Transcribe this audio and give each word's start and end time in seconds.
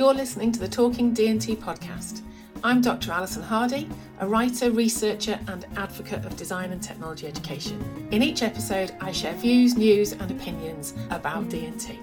You're 0.00 0.14
listening 0.14 0.50
to 0.52 0.58
the 0.58 0.66
Talking 0.66 1.12
D&T 1.12 1.56
podcast. 1.56 2.22
I'm 2.64 2.80
Dr. 2.80 3.12
Alison 3.12 3.42
Hardy, 3.42 3.86
a 4.20 4.26
writer, 4.26 4.70
researcher, 4.70 5.38
and 5.46 5.66
advocate 5.76 6.24
of 6.24 6.38
design 6.38 6.72
and 6.72 6.82
technology 6.82 7.26
education. 7.26 8.08
In 8.10 8.22
each 8.22 8.42
episode, 8.42 8.94
I 9.02 9.12
share 9.12 9.34
views, 9.34 9.76
news, 9.76 10.12
and 10.12 10.30
opinions 10.30 10.94
about 11.10 11.50
D&T. 11.50 12.00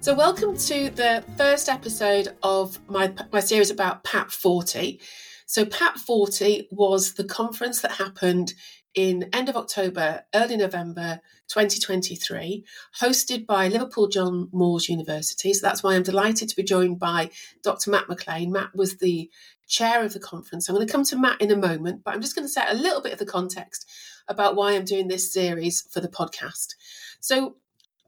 So, 0.00 0.14
welcome 0.14 0.56
to 0.56 0.88
the 0.88 1.22
first 1.36 1.68
episode 1.68 2.34
of 2.42 2.78
my, 2.88 3.12
my 3.30 3.40
series 3.40 3.70
about 3.70 4.04
PATT 4.04 4.32
40. 4.32 5.00
So, 5.44 5.66
PATT 5.66 5.98
40 5.98 6.68
was 6.70 7.12
the 7.12 7.24
conference 7.24 7.82
that 7.82 7.92
happened 7.92 8.54
in 8.94 9.28
end 9.32 9.48
of 9.48 9.56
October, 9.56 10.24
early 10.34 10.56
November 10.56 11.20
2023, 11.48 12.64
hosted 13.00 13.46
by 13.46 13.68
Liverpool 13.68 14.08
John 14.08 14.48
Moores 14.52 14.88
University. 14.88 15.52
So 15.54 15.66
that's 15.66 15.82
why 15.82 15.94
I'm 15.94 16.02
delighted 16.02 16.48
to 16.48 16.56
be 16.56 16.62
joined 16.62 16.98
by 16.98 17.30
Dr. 17.62 17.90
Matt 17.90 18.08
McLain. 18.08 18.50
Matt 18.50 18.74
was 18.74 18.98
the 18.98 19.30
chair 19.66 20.04
of 20.04 20.12
the 20.12 20.20
conference. 20.20 20.68
I'm 20.68 20.74
going 20.74 20.86
to 20.86 20.92
come 20.92 21.04
to 21.04 21.16
Matt 21.16 21.40
in 21.40 21.50
a 21.50 21.56
moment, 21.56 22.04
but 22.04 22.14
I'm 22.14 22.20
just 22.20 22.34
going 22.34 22.46
to 22.46 22.52
set 22.52 22.70
a 22.70 22.74
little 22.74 23.00
bit 23.00 23.12
of 23.12 23.18
the 23.18 23.26
context 23.26 23.88
about 24.28 24.56
why 24.56 24.72
I'm 24.72 24.84
doing 24.84 25.08
this 25.08 25.32
series 25.32 25.82
for 25.90 26.00
the 26.00 26.08
podcast. 26.08 26.74
So, 27.20 27.56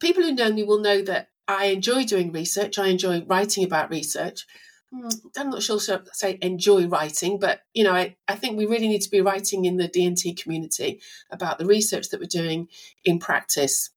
people 0.00 0.22
who 0.22 0.32
know 0.32 0.52
me 0.52 0.64
will 0.64 0.80
know 0.80 1.00
that 1.02 1.28
I 1.48 1.66
enjoy 1.66 2.05
doing 2.05 2.32
research. 2.32 2.78
I 2.78 2.88
enjoy 2.88 3.24
writing 3.24 3.64
about 3.64 3.90
research. 3.90 4.46
Hmm, 4.94 5.08
I'm 5.36 5.50
not 5.50 5.62
sure 5.62 5.80
to 5.80 6.04
say 6.12 6.38
enjoy 6.40 6.86
writing, 6.86 7.38
but 7.38 7.62
you 7.72 7.82
know, 7.82 7.92
I, 7.92 8.16
I 8.28 8.36
think 8.36 8.56
we 8.56 8.66
really 8.66 8.88
need 8.88 9.02
to 9.02 9.10
be 9.10 9.20
writing 9.20 9.64
in 9.64 9.76
the 9.76 9.88
D&T 9.88 10.34
community 10.34 11.00
about 11.30 11.58
the 11.58 11.66
research 11.66 12.10
that 12.10 12.20
we're 12.20 12.26
doing 12.26 12.68
in 13.04 13.18
practice, 13.18 13.90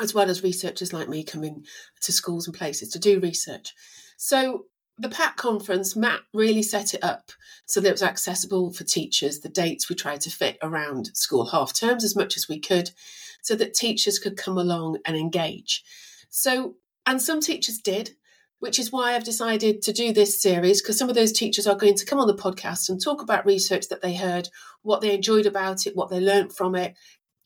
as 0.00 0.12
well 0.12 0.28
as 0.28 0.42
researchers 0.42 0.92
like 0.92 1.08
me 1.08 1.24
coming 1.24 1.64
to 2.02 2.12
schools 2.12 2.46
and 2.46 2.56
places 2.56 2.90
to 2.90 2.98
do 2.98 3.18
research. 3.20 3.72
So 4.18 4.66
the 4.98 5.08
PATT 5.08 5.36
conference, 5.36 5.96
Matt 5.96 6.20
really 6.34 6.62
set 6.62 6.92
it 6.92 7.02
up 7.02 7.32
so 7.64 7.80
that 7.80 7.88
it 7.88 7.92
was 7.92 8.02
accessible 8.02 8.72
for 8.72 8.84
teachers. 8.84 9.40
The 9.40 9.48
dates 9.48 9.88
we 9.88 9.96
tried 9.96 10.20
to 10.22 10.30
fit 10.30 10.58
around 10.62 11.10
school 11.14 11.46
half 11.46 11.72
terms 11.72 12.04
as 12.04 12.14
much 12.14 12.36
as 12.36 12.46
we 12.46 12.60
could, 12.60 12.90
so 13.40 13.54
that 13.54 13.72
teachers 13.72 14.18
could 14.18 14.36
come 14.36 14.58
along 14.58 14.98
and 15.06 15.16
engage. 15.16 15.82
So, 16.28 16.74
and 17.06 17.22
some 17.22 17.40
teachers 17.40 17.78
did, 17.78 18.10
which 18.60 18.78
is 18.78 18.92
why 18.92 19.14
I've 19.14 19.24
decided 19.24 19.82
to 19.82 19.92
do 19.92 20.12
this 20.12 20.40
series 20.40 20.80
because 20.80 20.98
some 20.98 21.08
of 21.08 21.14
those 21.14 21.32
teachers 21.32 21.66
are 21.66 21.76
going 21.76 21.96
to 21.96 22.06
come 22.06 22.20
on 22.20 22.28
the 22.28 22.34
podcast 22.34 22.88
and 22.88 23.02
talk 23.02 23.20
about 23.20 23.44
research 23.44 23.88
that 23.88 24.02
they 24.02 24.14
heard, 24.14 24.48
what 24.82 25.00
they 25.00 25.14
enjoyed 25.14 25.46
about 25.46 25.86
it, 25.86 25.96
what 25.96 26.10
they 26.10 26.20
learnt 26.20 26.52
from 26.52 26.74
it, 26.74 26.94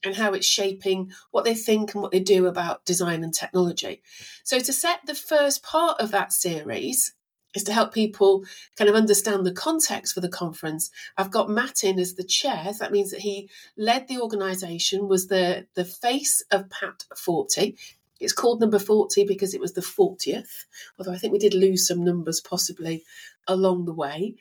and 0.04 0.14
how 0.14 0.32
it's 0.34 0.47
shaping 0.47 1.10
what 1.30 1.44
they 1.44 1.54
think 1.54 1.94
and 1.94 2.02
what 2.02 2.12
they 2.12 2.20
do 2.20 2.47
about 2.47 2.84
design 2.84 3.25
and 3.25 3.32
technology. 3.32 4.02
So, 4.42 4.58
to 4.58 4.72
set 4.72 5.00
the 5.06 5.14
first 5.14 5.62
part 5.62 6.00
of 6.00 6.10
that 6.10 6.32
series, 6.32 7.14
is 7.54 7.62
to 7.64 7.72
help 7.72 7.94
people 7.94 8.44
kind 8.76 8.91
of 8.91 8.96
understand 8.96 9.46
the 9.46 9.52
context 9.52 10.12
for 10.12 10.20
the 10.20 10.28
conference. 10.28 10.91
I've 11.16 11.31
got 11.31 11.48
Matt 11.48 11.84
in 11.84 11.98
as 11.98 12.14
the 12.14 12.25
chair. 12.25 12.72
That 12.78 12.92
means 12.92 13.12
that 13.12 13.20
he 13.20 13.48
led 13.76 14.08
the 14.08 14.20
organisation, 14.20 15.08
was 15.08 15.28
the, 15.28 15.66
the 15.75 15.84
face 15.84 16.44
of 16.50 16.69
PATT 16.69 17.04
40. 17.16 17.76
It's 18.24 18.32
called 18.32 18.60
number 18.60 18.78
40 18.78 19.24
because 19.24 19.54
it 19.54 19.60
was 19.60 19.74
the 19.74 19.80
40th, 19.80 20.64
although 20.98 21.12
I 21.12 21.18
think 21.18 21.32
we 21.32 21.38
did 21.38 21.54
lose 21.54 21.86
some 21.86 22.04
numbers 22.04 22.40
possibly 22.40 23.04
along 23.46 23.84
the 23.84 23.94
way. 23.94 24.34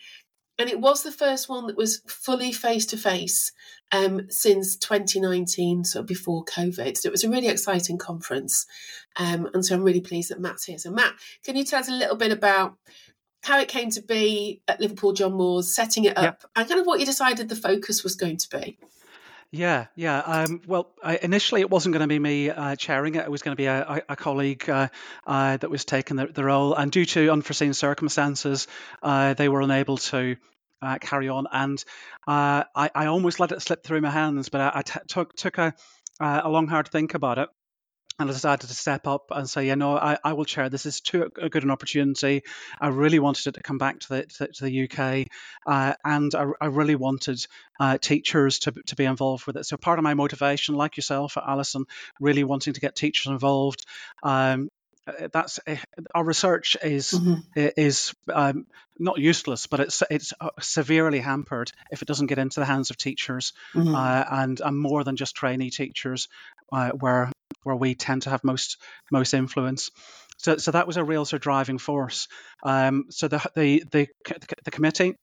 And 0.60 0.70
it 0.70 0.80
was 0.80 1.02
the 1.02 1.12
first 1.12 1.50
one 1.50 1.68
that 1.68 1.78
was 1.78 2.02
fully 2.08 2.52
face 2.52 2.86
to 2.88 2.98
face 2.98 3.52
since 4.30 4.76
2019, 4.78 5.84
so 5.84 6.04
before 6.04 6.46
COVID. 6.46 6.96
So 6.98 7.08
it 7.08 7.12
was 7.12 7.24
a 7.24 7.30
really 7.30 7.48
exciting 7.48 7.98
conference. 7.98 8.66
Um, 9.16 9.50
and 9.54 9.66
so 9.66 9.76
I'm 9.76 9.84
really 9.84 10.02
pleased 10.02 10.30
that 10.30 10.40
Matt's 10.40 10.66
here. 10.66 10.78
So, 10.78 10.92
Matt, 10.92 11.14
can 11.44 11.56
you 11.56 11.64
tell 11.64 11.80
us 11.80 11.90
a 11.90 11.94
little 11.94 12.16
bit 12.16 12.32
about 12.32 12.76
how 13.44 13.60
it 13.60 13.68
came 13.68 13.90
to 13.92 14.02
be 14.02 14.62
at 14.68 14.80
Liverpool 14.80 15.14
John 15.14 15.34
Moores, 15.34 15.74
setting 15.74 16.06
it 16.06 16.18
up, 16.18 16.24
yep. 16.24 16.44
and 16.56 16.68
kind 16.68 16.80
of 16.80 16.88
what 16.88 17.00
you 17.00 17.06
decided 17.06 17.50
the 17.50 17.56
focus 17.56 18.04
was 18.04 18.16
going 18.16 18.38
to 18.38 18.50
be? 18.50 18.78
Yeah, 19.54 19.86
yeah. 19.96 20.18
Um, 20.18 20.62
well, 20.66 20.90
I, 21.04 21.20
initially 21.22 21.62
it 21.62 21.70
wasn't 21.70 21.94
going 21.94 22.02
to 22.02 22.08
be 22.08 22.18
me 22.18 22.50
uh, 22.50 22.76
chairing 22.76 23.14
it. 23.14 23.24
It 23.24 23.30
was 23.30 23.44
going 23.44 23.56
to 23.56 23.62
be 23.62 23.68
a, 23.68 24.02
a 24.10 24.16
colleague 24.16 24.68
uh, 24.68 24.88
uh, 25.28 25.58
that 25.58 25.70
was 25.70 25.86
taking 25.86 26.18
the, 26.18 26.26
the, 26.26 26.44
role. 26.44 26.74
And 26.74 26.92
due 26.92 27.06
to 27.06 27.30
unforeseen 27.32 27.76
circumstances, 27.76 28.66
uh, 29.04 29.36
they 29.36 29.50
were 29.50 29.62
unable 29.62 29.98
to 29.98 30.38
uh, 30.82 30.98
carry 30.98 31.30
on. 31.30 31.46
And 31.52 31.84
uh, 32.28 32.64
I, 32.76 32.90
I, 32.96 33.06
almost 33.06 33.40
let 33.40 33.52
it 33.52 33.62
slip 33.62 33.84
through 33.84 34.02
my 34.02 34.10
hands, 34.10 34.50
but 34.50 34.60
I, 34.60 34.72
I 34.74 34.82
t- 34.82 35.00
took 35.08 35.36
took 35.36 35.60
a, 35.60 35.76
a 36.20 36.50
long 36.50 36.68
hard 36.68 36.88
think 36.88 37.14
about 37.14 37.38
it 37.38 37.50
and 38.20 38.30
I 38.30 38.34
decided 38.34 38.68
to 38.68 38.76
step 38.76 39.08
up 39.08 39.32
and 39.32 39.50
say, 39.50 39.68
you 39.68 39.76
know, 39.76 39.98
I, 39.98 40.18
I 40.24 40.34
will 40.34 40.46
chair. 40.46 40.70
This 40.70 40.86
is 40.86 41.02
too 41.02 41.32
a 41.42 41.50
good 41.50 41.64
an 41.64 41.72
opportunity. 41.72 42.44
I 42.80 42.90
really 42.90 43.20
wanted 43.20 43.48
it 43.48 43.54
to 43.56 43.64
come 43.64 43.78
back 43.78 44.00
to 44.02 44.10
the 44.10 44.26
to, 44.26 44.48
to 44.48 44.64
the 44.66 44.84
UK, 44.84 45.28
uh, 45.66 45.94
and 46.06 46.34
I, 46.36 46.46
I, 46.62 46.66
really 46.68 46.96
wanted 46.96 47.46
uh, 47.80 47.98
teachers 47.98 48.60
to 48.60 48.72
to 48.88 48.96
be 48.96 49.06
involved 49.06 49.46
with 49.48 49.58
it. 49.58 49.66
So 49.66 49.78
part 49.78 50.00
of 50.00 50.04
my 50.04 50.14
motivation, 50.14 50.76
like 50.76 50.98
yourself, 50.98 51.38
Alison, 51.38 51.86
really 52.20 52.44
wanting 52.44 52.74
to 52.74 52.82
get 52.82 52.96
teachers 52.96 53.32
involved. 53.32 53.86
Um, 54.22 54.70
uh, 55.06 55.28
that's 55.32 55.60
uh, 55.68 55.76
our 56.16 56.24
research 56.24 56.78
is 56.82 57.12
mm-hmm. 57.12 57.40
is 57.56 58.14
um, 58.32 58.66
not 58.98 59.18
useless, 59.18 59.68
but 59.68 59.80
it's 59.80 60.04
it's 60.10 60.34
uh, 60.40 60.50
severely 60.62 61.20
hampered 61.20 61.72
if 61.92 62.02
it 62.02 62.08
doesn't 62.08 62.28
get 62.28 62.40
into 62.40 62.60
the 62.60 62.66
hands 62.66 62.90
of 62.90 62.98
teachers 62.98 63.54
mm-hmm. 63.74 63.94
uh, 63.94 64.24
and 64.30 64.62
and 64.62 64.78
more 64.78 65.04
than 65.04 65.16
just 65.16 65.36
trainee 65.36 65.72
teachers, 65.72 66.30
uh, 66.72 66.92
where 66.92 67.32
where 67.64 67.76
we 67.76 67.96
tend 67.96 68.24
to 68.24 68.30
have 68.30 68.44
most 68.44 68.78
most 69.12 69.34
influence. 69.34 69.92
So, 70.38 70.58
so 70.58 70.72
that 70.72 70.88
was 70.88 70.98
a 70.98 71.04
real 71.04 71.26
sort 71.26 71.40
of 71.40 71.44
driving 71.44 71.78
force. 71.78 72.28
Um, 72.64 73.06
so 73.10 73.28
the, 73.28 73.42
the 73.56 73.84
the 73.92 74.08
the 74.64 74.72
committee 74.72 75.16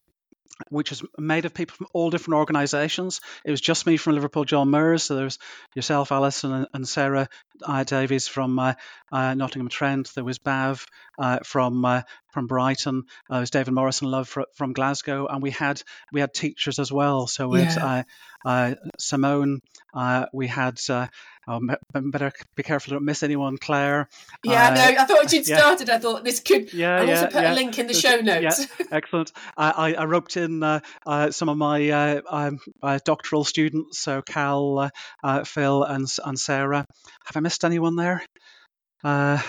which 0.68 0.90
was 0.90 1.02
made 1.18 1.46
of 1.46 1.54
people 1.54 1.74
from 1.74 1.86
all 1.94 2.10
different 2.10 2.36
organisations. 2.36 3.20
It 3.44 3.50
was 3.50 3.60
just 3.60 3.86
me 3.86 3.96
from 3.96 4.14
Liverpool 4.14 4.44
John 4.44 4.70
Moores. 4.70 5.04
So 5.04 5.14
there 5.14 5.24
was 5.24 5.38
yourself, 5.74 6.12
Alison, 6.12 6.66
and 6.74 6.86
Sarah 6.86 7.28
uh, 7.66 7.84
Davies 7.84 8.28
from 8.28 8.58
uh, 8.58 8.74
uh, 9.12 9.34
Nottingham 9.34 9.68
Trent. 9.68 10.12
There 10.14 10.24
was 10.24 10.38
Bav 10.38 10.86
uh, 11.18 11.40
from 11.44 11.84
uh, 11.84 12.02
from 12.28 12.46
Brighton. 12.46 13.04
Uh, 13.28 13.34
there 13.34 13.40
was 13.40 13.50
David 13.50 13.74
Morrison 13.74 14.10
Love 14.10 14.28
from, 14.28 14.44
from 14.54 14.72
Glasgow, 14.72 15.26
and 15.26 15.42
we 15.42 15.50
had 15.50 15.82
we 16.12 16.20
had 16.20 16.34
teachers 16.34 16.78
as 16.78 16.92
well. 16.92 17.26
So 17.26 17.48
we 17.48 17.60
yeah. 17.60 18.04
had 18.44 18.76
Simone. 18.98 19.60
we 20.32 20.46
had 20.46 20.78
Oh, 21.52 21.58
better 21.92 22.32
be 22.54 22.62
careful 22.62 22.92
don't 22.92 23.04
miss 23.04 23.24
anyone, 23.24 23.58
Claire. 23.58 24.08
Yeah, 24.44 24.68
uh, 24.68 24.74
no, 24.74 24.82
I 24.82 25.04
thought 25.04 25.18
when 25.18 25.28
you 25.30 25.42
started, 25.42 25.88
yeah. 25.88 25.94
I 25.96 25.98
thought 25.98 26.22
this 26.22 26.38
could. 26.38 26.72
Yeah, 26.72 26.98
I'll 26.98 27.08
yeah, 27.08 27.14
also 27.14 27.26
put 27.26 27.42
yeah. 27.42 27.52
a 27.52 27.54
link 27.54 27.76
in 27.76 27.88
the 27.88 27.94
show 27.94 28.20
notes. 28.20 28.68
Yeah, 28.78 28.86
excellent. 28.92 29.32
I, 29.56 29.94
I, 29.94 30.04
roped 30.04 30.36
in 30.36 30.62
uh, 30.62 30.78
uh, 31.04 31.32
some 31.32 31.48
of 31.48 31.56
my 31.56 31.90
uh, 31.90 32.20
um, 32.30 32.60
uh, 32.80 33.00
doctoral 33.04 33.42
students, 33.42 33.98
so 33.98 34.22
Cal, 34.22 34.92
uh, 35.24 35.42
Phil, 35.42 35.82
and 35.82 36.06
and 36.24 36.38
Sarah. 36.38 36.86
Have 37.24 37.36
I 37.36 37.40
missed 37.40 37.49
anyone 37.64 37.96
there? 37.96 38.22
Uh, 39.02 39.40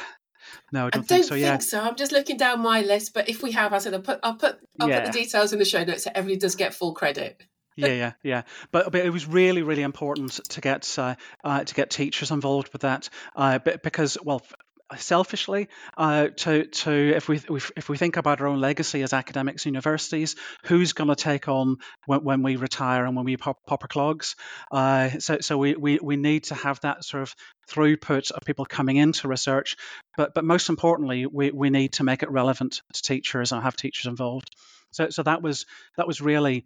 no, 0.72 0.88
I 0.88 0.90
don't, 0.90 0.96
I 0.96 0.98
don't 0.98 1.08
think 1.08 1.26
so. 1.26 1.36
Yeah. 1.36 1.58
so. 1.60 1.82
I'm 1.82 1.96
just 1.96 2.12
looking 2.12 2.38
down 2.38 2.62
my 2.62 2.82
list, 2.82 3.14
but 3.14 3.30
if 3.30 3.44
we 3.44 3.52
have, 3.52 3.74
I 3.74 3.80
said 3.80 3.94
I'll 3.94 4.02
put 4.02 4.20
I'll 4.24 4.36
put 4.36 4.60
I'll 4.80 4.90
yeah. 4.90 5.02
put 5.02 5.12
the 5.12 5.20
details 5.20 5.54
in 5.54 5.60
the 5.60 5.66
show 5.66 5.84
notes 5.84 6.04
so 6.04 6.12
everybody 6.14 6.40
does 6.40 6.56
get 6.56 6.74
full 6.74 6.94
credit. 6.94 7.42
yeah, 7.76 7.88
yeah, 7.88 8.12
yeah. 8.24 8.42
But, 8.72 8.92
but 8.92 9.06
it 9.06 9.12
was 9.12 9.28
really, 9.28 9.64
really 9.64 9.82
important 9.82 10.40
to 10.50 10.62
get 10.62 10.98
uh, 10.98 11.16
uh, 11.44 11.64
to 11.64 11.74
get 11.74 11.90
teachers 11.90 12.32
involved 12.32 12.72
with 12.74 12.82
that 12.84 13.10
uh, 13.36 13.60
because, 13.60 14.18
well, 14.24 14.42
selfishly 14.98 15.70
uh, 15.98 16.28
to 16.28 16.66
to 16.66 16.92
if 16.92 17.30
we 17.30 17.40
if 17.48 17.90
we 17.90 17.98
think 17.98 18.18
about 18.18 18.42
our 18.42 18.48
own 18.48 18.60
legacy 18.60 19.02
as 19.02 19.14
academics 19.14 19.66
universities 19.66 20.36
who's 20.66 20.94
going 20.94 21.10
to 21.10 21.16
take 21.16 21.48
on 21.48 21.78
when, 22.06 22.24
when, 22.24 22.44
we 22.44 22.56
retire 22.56 23.06
and 23.06 23.16
when 23.16 23.26
we 23.26 23.38
pop, 23.38 23.58
pop 23.66 23.84
our 23.84 23.88
clogs? 23.88 24.36
Uh, 24.72 25.10
so 25.20 25.40
so 25.40 25.58
we, 25.58 25.76
we 25.76 26.00
we 26.02 26.16
need 26.18 26.46
to 26.46 26.56
have 26.56 26.80
that 26.82 27.04
sort 27.04 27.24
of 27.24 27.36
throughput 27.70 28.32
of 28.32 28.44
people 28.46 28.66
coming 28.66 28.98
into 28.98 29.28
research. 29.28 29.78
But 30.18 30.34
but 30.34 30.44
most 30.44 30.70
importantly 30.70 31.26
we, 31.26 31.52
we 31.52 31.70
need 31.70 31.94
to 31.94 32.04
make 32.04 32.24
it 32.24 32.32
relevant 32.32 32.82
to 32.94 33.02
teachers 33.02 33.52
and 33.52 33.64
have 33.64 33.76
teachers 33.76 34.08
involved. 34.08 34.50
So 34.92 35.10
so 35.10 35.24
that 35.24 35.42
was 35.42 35.66
that 35.98 36.08
was 36.08 36.22
really 36.22 36.66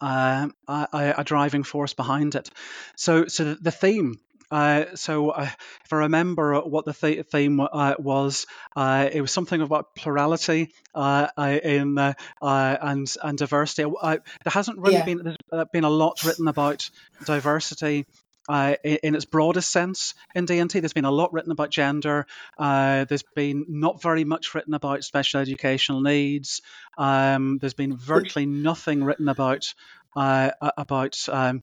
uh, 0.00 0.48
a, 0.68 1.14
a, 1.18 1.24
driving 1.24 1.62
force 1.62 1.94
behind 1.94 2.34
it. 2.34 2.50
So, 2.96 3.26
so 3.26 3.54
the 3.54 3.70
theme 3.70 4.18
uh, 4.50 4.96
so 4.96 5.30
uh, 5.30 5.48
if 5.84 5.92
I 5.92 5.96
remember 5.96 6.60
what 6.60 6.84
the 6.84 6.92
th- 6.92 7.26
theme 7.26 7.60
uh, 7.60 7.94
was, 7.98 8.46
uh, 8.74 9.08
it 9.10 9.20
was 9.20 9.32
something 9.32 9.60
about 9.60 9.94
plurality 9.94 10.72
uh, 10.94 11.28
in 11.38 11.98
and 11.98 13.16
and 13.22 13.38
diversity. 13.38 13.90
there 14.02 14.20
hasn't 14.46 14.78
really 14.78 14.94
yeah. 14.94 15.04
been 15.04 15.36
been 15.72 15.84
a 15.84 15.90
lot 15.90 16.24
written 16.24 16.48
about 16.48 16.90
diversity. 17.24 18.06
Uh, 18.48 18.74
in, 18.82 18.98
in, 19.04 19.14
its 19.14 19.26
broadest 19.26 19.70
sense 19.70 20.14
in 20.34 20.44
D&T. 20.44 20.80
There's 20.80 20.94
been 20.94 21.04
a 21.04 21.10
lot 21.10 21.32
written 21.32 21.52
about 21.52 21.70
gender. 21.70 22.26
Uh, 22.58 23.04
there's 23.04 23.22
been 23.36 23.64
not 23.68 24.02
very 24.02 24.24
much 24.24 24.54
written 24.54 24.74
about 24.74 25.04
special 25.04 25.40
educational 25.40 26.00
needs. 26.00 26.60
Um, 26.98 27.58
there's 27.58 27.74
been 27.74 27.96
virtually 27.96 28.46
nothing 28.46 29.04
written 29.04 29.28
about 29.28 29.72
uh, 30.16 30.50
about 30.76 31.16
um, 31.28 31.62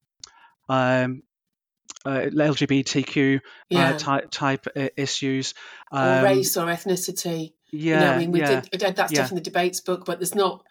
um, 0.70 1.24
uh, 2.06 2.30
LGBTQ 2.32 3.38
uh, 3.38 3.40
yeah. 3.70 3.90
uh, 3.90 3.98
type, 3.98 4.32
type 4.32 4.68
issues, 4.96 5.54
um, 5.92 6.08
or 6.08 6.24
race 6.24 6.58
or 6.58 6.66
ethnicity. 6.68 7.54
Yeah, 7.72 8.00
you 8.00 8.00
know, 8.00 8.12
I 8.12 8.18
mean, 8.18 8.32
we 8.32 8.40
yeah, 8.40 8.62
did, 8.62 8.80
did 8.80 8.96
that 8.96 9.10
stuff 9.10 9.12
yeah. 9.12 9.30
in 9.30 9.36
the 9.36 9.42
debates 9.42 9.82
book, 9.82 10.06
but 10.06 10.20
there's 10.20 10.36
not. 10.36 10.64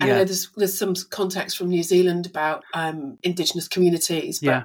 I 0.00 0.06
yeah. 0.06 0.18
know 0.18 0.24
there's 0.24 0.48
there's 0.56 0.78
some 0.78 0.94
context 1.10 1.58
from 1.58 1.68
New 1.68 1.82
Zealand 1.82 2.26
about 2.26 2.64
um, 2.72 3.18
Indigenous 3.22 3.68
communities, 3.68 4.40
but 4.40 4.46
yeah. 4.46 4.64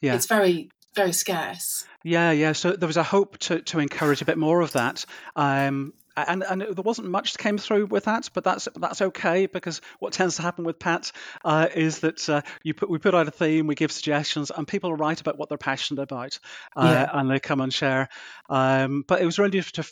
Yeah. 0.00 0.14
it's 0.14 0.26
very 0.26 0.70
very 0.94 1.12
scarce. 1.12 1.84
Yeah, 2.04 2.30
yeah. 2.30 2.52
So 2.52 2.72
there 2.72 2.86
was 2.86 2.96
a 2.96 3.02
hope 3.02 3.38
to, 3.38 3.60
to 3.60 3.80
encourage 3.80 4.22
a 4.22 4.24
bit 4.24 4.38
more 4.38 4.60
of 4.60 4.72
that. 4.72 5.04
Um, 5.36 5.92
and 6.26 6.42
and 6.42 6.60
there 6.62 6.82
wasn't 6.82 7.08
much 7.08 7.32
that 7.32 7.38
came 7.38 7.58
through 7.58 7.86
with 7.86 8.04
that, 8.04 8.30
but 8.32 8.44
that's 8.44 8.68
that's 8.76 9.02
okay 9.02 9.46
because 9.46 9.80
what 9.98 10.12
tends 10.12 10.36
to 10.36 10.42
happen 10.42 10.64
with 10.64 10.78
PATT 10.78 11.12
uh, 11.44 11.68
is 11.74 12.00
that 12.00 12.28
uh, 12.28 12.42
you 12.62 12.74
put 12.74 12.90
we 12.90 12.98
put 12.98 13.14
out 13.14 13.28
a 13.28 13.30
theme, 13.30 13.66
we 13.66 13.74
give 13.74 13.92
suggestions, 13.92 14.50
and 14.50 14.66
people 14.66 14.94
write 14.94 15.20
about 15.20 15.38
what 15.38 15.48
they're 15.48 15.58
passionate 15.58 16.02
about, 16.02 16.38
uh, 16.76 17.06
yeah. 17.06 17.10
and 17.12 17.30
they 17.30 17.40
come 17.40 17.60
and 17.60 17.72
share. 17.72 18.08
Um, 18.48 19.04
but 19.06 19.20
it 19.20 19.26
was 19.26 19.38
really 19.38 19.60
to, 19.60 19.84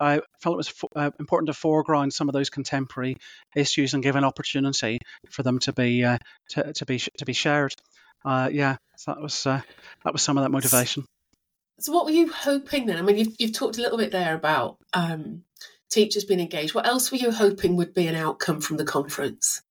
I 0.00 0.20
felt 0.40 0.54
it 0.54 0.56
was 0.56 0.74
uh, 0.94 1.10
important 1.18 1.48
to 1.48 1.54
foreground 1.54 2.12
some 2.12 2.28
of 2.28 2.32
those 2.32 2.50
contemporary 2.50 3.16
issues 3.56 3.94
and 3.94 4.02
give 4.02 4.16
an 4.16 4.24
opportunity 4.24 4.98
for 5.30 5.42
them 5.42 5.58
to 5.60 5.72
be 5.72 6.04
uh, 6.04 6.18
to, 6.50 6.72
to 6.72 6.86
be 6.86 6.98
to 6.98 7.24
be 7.24 7.32
shared. 7.32 7.74
Uh, 8.24 8.48
yeah, 8.52 8.76
so 8.96 9.12
that 9.12 9.20
was 9.20 9.42
that 9.44 9.64
was 10.12 10.22
some 10.22 10.38
of 10.38 10.44
that 10.44 10.50
motivation. 10.50 11.04
So, 11.82 11.92
what 11.92 12.04
were 12.04 12.12
you 12.12 12.30
hoping 12.30 12.86
then? 12.86 12.96
I 12.96 13.02
mean, 13.02 13.18
you've, 13.18 13.34
you've 13.38 13.52
talked 13.52 13.78
a 13.78 13.80
little 13.80 13.98
bit 13.98 14.12
there 14.12 14.34
about 14.34 14.76
um, 14.92 15.42
teachers 15.92 16.24
being 16.24 16.40
engaged. 16.40 16.74
What 16.74 16.86
else 16.86 17.10
were 17.10 17.18
you 17.18 17.30
hoping 17.30 17.76
would 17.76 17.94
be 17.94 18.06
an 18.06 18.14
outcome 18.14 18.60
from 18.60 18.76
the 18.76 18.84
conference? 18.84 19.62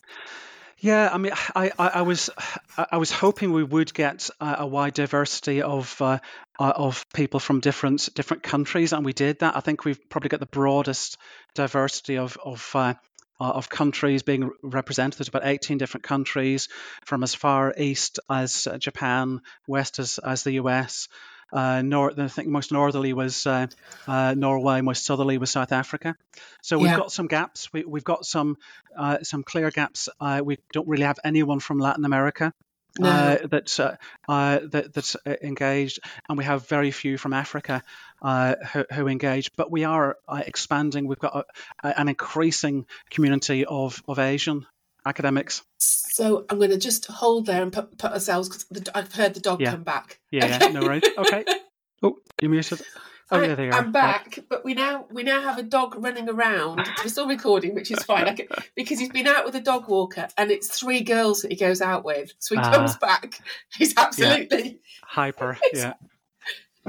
Yeah, 0.81 1.12
I 1.13 1.19
mean, 1.19 1.33
I, 1.56 1.71
I, 1.77 1.88
I 1.88 2.01
was 2.01 2.31
I 2.75 2.97
was 2.97 3.12
hoping 3.12 3.51
we 3.51 3.63
would 3.63 3.94
get 3.94 4.31
a, 4.39 4.56
a 4.59 4.68
wide 4.68 4.95
diversity 4.95 5.62
of 5.62 6.01
uh, 6.01 6.18
uh, 6.59 6.73
of 6.75 7.06
people 7.13 7.39
from 7.39 7.59
different 7.59 8.09
different 8.15 8.41
countries, 8.41 8.91
and 8.91 9.06
we 9.06 9.13
did 9.13 9.39
that. 9.39 9.56
I 9.56 9.59
think 9.59 9.85
we've 9.85 10.09
probably 10.09 10.29
got 10.29 10.39
the 10.39 10.47
broadest 10.47 11.18
diversity 11.53 12.18
of 12.18 12.35
of 12.44 12.67
uh, 12.74 12.95
uh 13.39 13.44
of 13.44 13.69
countries 13.69 14.24
being 14.24 14.50
represented. 14.63 15.19
There's 15.19 15.27
about 15.27 15.45
18 15.45 15.77
different 15.77 16.03
countries 16.03 16.67
from 17.06 17.21
as 17.21 17.35
far 17.35 17.75
east 17.77 18.19
as 18.27 18.65
uh, 18.65 18.79
Japan, 18.79 19.41
west 19.67 20.00
as, 20.00 20.17
as 20.17 20.44
the 20.44 20.53
US, 20.53 21.09
uh, 21.51 21.81
north, 21.81 22.18
I 22.18 22.27
think 22.27 22.48
most 22.48 22.71
northerly 22.71 23.13
was 23.13 23.45
uh, 23.45 23.68
uh, 24.07 24.33
Norway, 24.36 24.81
most 24.81 25.06
southerly 25.06 25.38
was 25.38 25.50
South 25.50 25.71
Africa. 25.71 26.15
So 26.62 26.77
we've 26.77 26.92
yeah. 26.92 26.98
got 26.98 27.12
some 27.12 27.27
gaps. 27.27 27.71
We, 27.74 27.81
have 27.81 28.03
got 28.03 28.25
some 28.25 28.57
uh, 28.98 29.19
some 29.24 29.44
clear 29.44 29.69
gaps. 29.71 30.09
Uh, 30.19 30.42
we 30.44 30.59
don't 30.74 30.88
really 30.88 31.03
have 31.03 31.19
anyone 31.24 31.59
from 31.59 31.80
Latin 31.80 32.06
America. 32.06 32.53
No. 33.00 33.09
Uh, 33.09 33.48
that's 33.48 33.80
uh, 33.80 33.95
uh, 34.27 34.59
that, 34.71 34.94
that's 34.94 35.15
engaged, 35.42 36.00
and 36.27 36.38
we 36.38 36.44
have 36.44 36.68
very 36.68 36.92
few 36.92 37.18
from 37.18 37.31
Africa 37.31 37.83
who, 38.21 38.86
who 38.94 39.07
engage. 39.07 39.51
But 39.56 39.71
we 39.71 39.86
are 39.86 40.18
expanding. 40.27 41.07
We've 41.07 41.18
got 41.18 41.45
a, 41.83 42.00
an 42.00 42.09
increasing 42.09 42.86
community 43.09 43.65
of, 43.65 44.03
of 44.09 44.19
Asian 44.19 44.65
academics. 45.06 45.63
So 45.77 46.45
I'm 46.50 46.57
going 46.57 46.71
to 46.71 46.77
just 46.77 47.07
hold 47.07 47.45
there 47.45 47.62
and 47.62 47.71
put, 47.71 47.98
put 47.98 48.12
ourselves 48.12 48.50
because 48.50 48.89
I've 48.94 49.13
heard 49.13 49.33
the 49.33 49.39
dog 49.39 49.62
yeah. 49.62 49.71
come 49.71 49.83
back. 49.83 50.19
Yeah, 50.31 50.45
yeah, 50.45 50.68
no 50.68 50.81
worries. 50.81 51.03
Okay. 51.18 51.45
Oh, 52.03 52.18
you 52.42 52.50
muted. 52.50 52.81
Oh, 53.30 53.39
I, 53.39 53.45
yeah, 53.45 53.56
there 53.56 53.65
you 53.68 53.71
I'm 53.71 53.92
back, 53.92 54.38
right. 54.38 54.50
but 54.50 54.65
we 54.65 54.74
now 54.74 55.06
we 55.12 55.24
now 55.24 55.39
have 55.39 55.57
a 55.57 55.63
dog 55.63 55.95
running 55.98 56.27
around. 56.27 56.86
We're 56.98 57.09
still 57.09 57.27
recording, 57.27 57.75
which 57.75 57.92
is 57.92 58.03
fine 58.03 58.36
can, 58.36 58.48
because 58.75 59.00
he's 59.00 59.09
been 59.09 59.27
out 59.27 59.45
with 59.45 59.56
a 59.56 59.62
dog 59.62 59.88
walker, 59.88 60.27
and 60.38 60.51
it's 60.51 60.80
three 60.80 61.01
girls 61.01 61.44
that 61.44 61.51
he 61.51 61.57
goes 61.57 61.80
out 61.80 62.03
with. 62.03 62.33
So 62.39 62.56
he 62.56 62.62
uh, 62.62 62.74
comes 62.74 62.98
back. 62.98 63.39
He's 63.77 63.94
absolutely 63.95 64.63
yeah. 64.63 64.77
hyper. 65.03 65.57
yeah, 65.74 65.94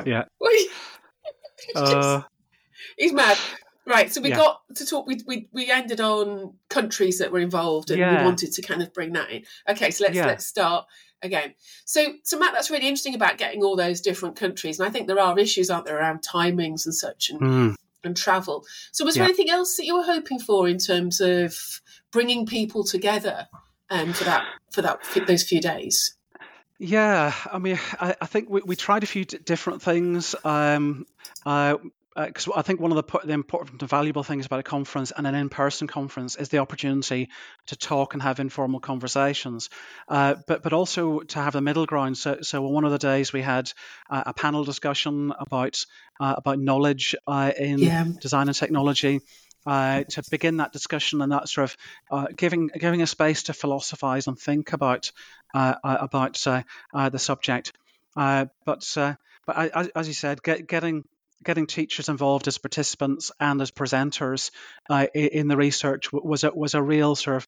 yeah. 0.04 0.24
he's, 0.40 1.76
uh, 1.76 2.22
he's 2.96 3.12
mad. 3.12 3.38
Right, 3.84 4.12
so 4.12 4.20
we 4.20 4.28
yeah. 4.28 4.36
got 4.36 4.60
to 4.76 4.86
talk. 4.86 5.06
We, 5.08 5.20
we 5.26 5.48
we 5.52 5.70
ended 5.70 6.00
on 6.00 6.54
countries 6.68 7.18
that 7.18 7.32
were 7.32 7.40
involved, 7.40 7.90
and 7.90 7.98
yeah. 7.98 8.18
we 8.18 8.24
wanted 8.24 8.52
to 8.52 8.62
kind 8.62 8.80
of 8.80 8.92
bring 8.94 9.12
that 9.14 9.30
in. 9.30 9.42
Okay, 9.68 9.90
so 9.90 10.04
let's 10.04 10.14
yeah. 10.14 10.26
let's 10.26 10.46
start 10.46 10.86
again. 11.20 11.54
So 11.84 12.14
so 12.22 12.38
Matt, 12.38 12.52
that's 12.52 12.70
really 12.70 12.86
interesting 12.86 13.16
about 13.16 13.38
getting 13.38 13.64
all 13.64 13.74
those 13.74 14.00
different 14.00 14.36
countries, 14.36 14.78
and 14.78 14.88
I 14.88 14.92
think 14.92 15.08
there 15.08 15.18
are 15.18 15.36
issues, 15.36 15.68
aren't 15.68 15.86
there, 15.86 15.98
around 15.98 16.22
timings 16.22 16.84
and 16.84 16.94
such, 16.94 17.28
and 17.30 17.40
mm. 17.40 17.74
and 18.04 18.16
travel. 18.16 18.64
So 18.92 19.04
was 19.04 19.16
there 19.16 19.24
anything 19.24 19.50
else 19.50 19.76
that 19.76 19.84
you 19.84 19.96
were 19.96 20.04
hoping 20.04 20.38
for 20.38 20.68
in 20.68 20.78
terms 20.78 21.20
of 21.20 21.80
bringing 22.12 22.46
people 22.46 22.84
together 22.84 23.48
um, 23.90 24.12
for 24.12 24.22
that 24.24 24.44
for 24.70 24.82
that 24.82 25.04
for 25.04 25.20
those 25.20 25.42
few 25.42 25.60
days? 25.60 26.14
Yeah, 26.78 27.32
I 27.52 27.58
mean, 27.58 27.78
I, 28.00 28.16
I 28.20 28.26
think 28.26 28.48
we, 28.48 28.60
we 28.64 28.76
tried 28.76 29.04
a 29.04 29.06
few 29.06 29.24
d- 29.24 29.38
different 29.38 29.82
things. 29.82 30.34
Um, 30.44 31.06
uh, 31.46 31.76
because 32.14 32.48
uh, 32.48 32.52
I 32.56 32.62
think 32.62 32.80
one 32.80 32.92
of 32.92 32.96
the, 32.96 33.18
the, 33.24 33.32
important 33.32 33.80
and 33.80 33.88
valuable 33.88 34.22
things 34.22 34.46
about 34.46 34.60
a 34.60 34.64
conference 34.64 35.12
and 35.16 35.26
an 35.26 35.34
in-person 35.34 35.86
conference 35.86 36.36
is 36.36 36.48
the 36.48 36.58
opportunity 36.58 37.30
to 37.66 37.76
talk 37.76 38.14
and 38.14 38.22
have 38.22 38.40
informal 38.40 38.80
conversations, 38.80 39.70
uh, 40.08 40.34
but 40.46 40.62
but 40.62 40.72
also 40.72 41.20
to 41.20 41.38
have 41.38 41.54
the 41.54 41.60
middle 41.60 41.86
ground. 41.86 42.18
So, 42.18 42.38
so 42.42 42.62
one 42.62 42.84
of 42.84 42.92
the 42.92 42.98
days 42.98 43.32
we 43.32 43.42
had 43.42 43.72
uh, 44.10 44.24
a 44.26 44.34
panel 44.34 44.64
discussion 44.64 45.32
about 45.38 45.84
uh, 46.20 46.34
about 46.36 46.58
knowledge 46.58 47.14
uh, 47.26 47.52
in 47.56 47.78
yeah. 47.78 48.06
design 48.20 48.48
and 48.48 48.56
technology. 48.56 49.20
Uh, 49.64 50.02
to 50.02 50.24
begin 50.28 50.56
that 50.56 50.72
discussion 50.72 51.22
and 51.22 51.30
that 51.30 51.48
sort 51.48 51.72
of 52.10 52.36
giving 52.36 52.68
giving 52.76 53.00
a 53.00 53.06
space 53.06 53.44
to 53.44 53.52
philosophize 53.52 54.26
and 54.26 54.36
think 54.36 54.72
about 54.72 55.12
about 55.54 56.34
the 56.34 57.18
subject, 57.18 57.72
but 58.16 58.96
but 59.46 59.56
I, 59.56 59.88
as 59.94 60.08
you 60.08 60.14
said, 60.14 60.42
get, 60.42 60.66
getting 60.66 61.04
getting 61.42 61.66
teachers 61.66 62.08
involved 62.08 62.48
as 62.48 62.58
participants 62.58 63.32
and 63.40 63.60
as 63.60 63.70
presenters 63.70 64.50
uh, 64.90 65.06
in 65.14 65.48
the 65.48 65.56
research 65.56 66.12
was 66.12 66.44
a, 66.44 66.50
was 66.50 66.74
a 66.74 66.82
real 66.82 67.14
sort 67.14 67.36
of 67.36 67.46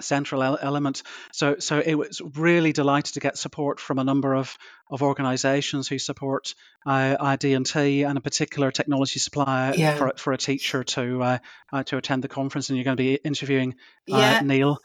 central 0.00 0.42
element. 0.42 1.02
So, 1.32 1.56
so 1.58 1.78
it 1.78 1.94
was 1.94 2.20
really 2.36 2.72
delighted 2.72 3.14
to 3.14 3.20
get 3.20 3.36
support 3.36 3.80
from 3.80 3.98
a 3.98 4.04
number 4.04 4.34
of, 4.34 4.56
of 4.90 5.02
organisations 5.02 5.88
who 5.88 5.98
support 5.98 6.54
uh, 6.86 7.36
D&T 7.36 8.02
and 8.02 8.18
a 8.18 8.20
particular 8.20 8.70
technology 8.70 9.18
supplier 9.18 9.74
yeah. 9.74 9.96
for, 9.96 10.12
for 10.16 10.32
a 10.32 10.38
teacher 10.38 10.84
to 10.84 11.22
uh, 11.22 11.38
uh, 11.72 11.82
to 11.84 11.96
attend 11.96 12.24
the 12.24 12.28
conference. 12.28 12.68
And 12.68 12.76
you're 12.76 12.84
going 12.84 12.96
to 12.96 13.02
be 13.02 13.14
interviewing 13.14 13.74
uh, 14.10 14.16
yeah. 14.16 14.40
Neil. 14.40 14.78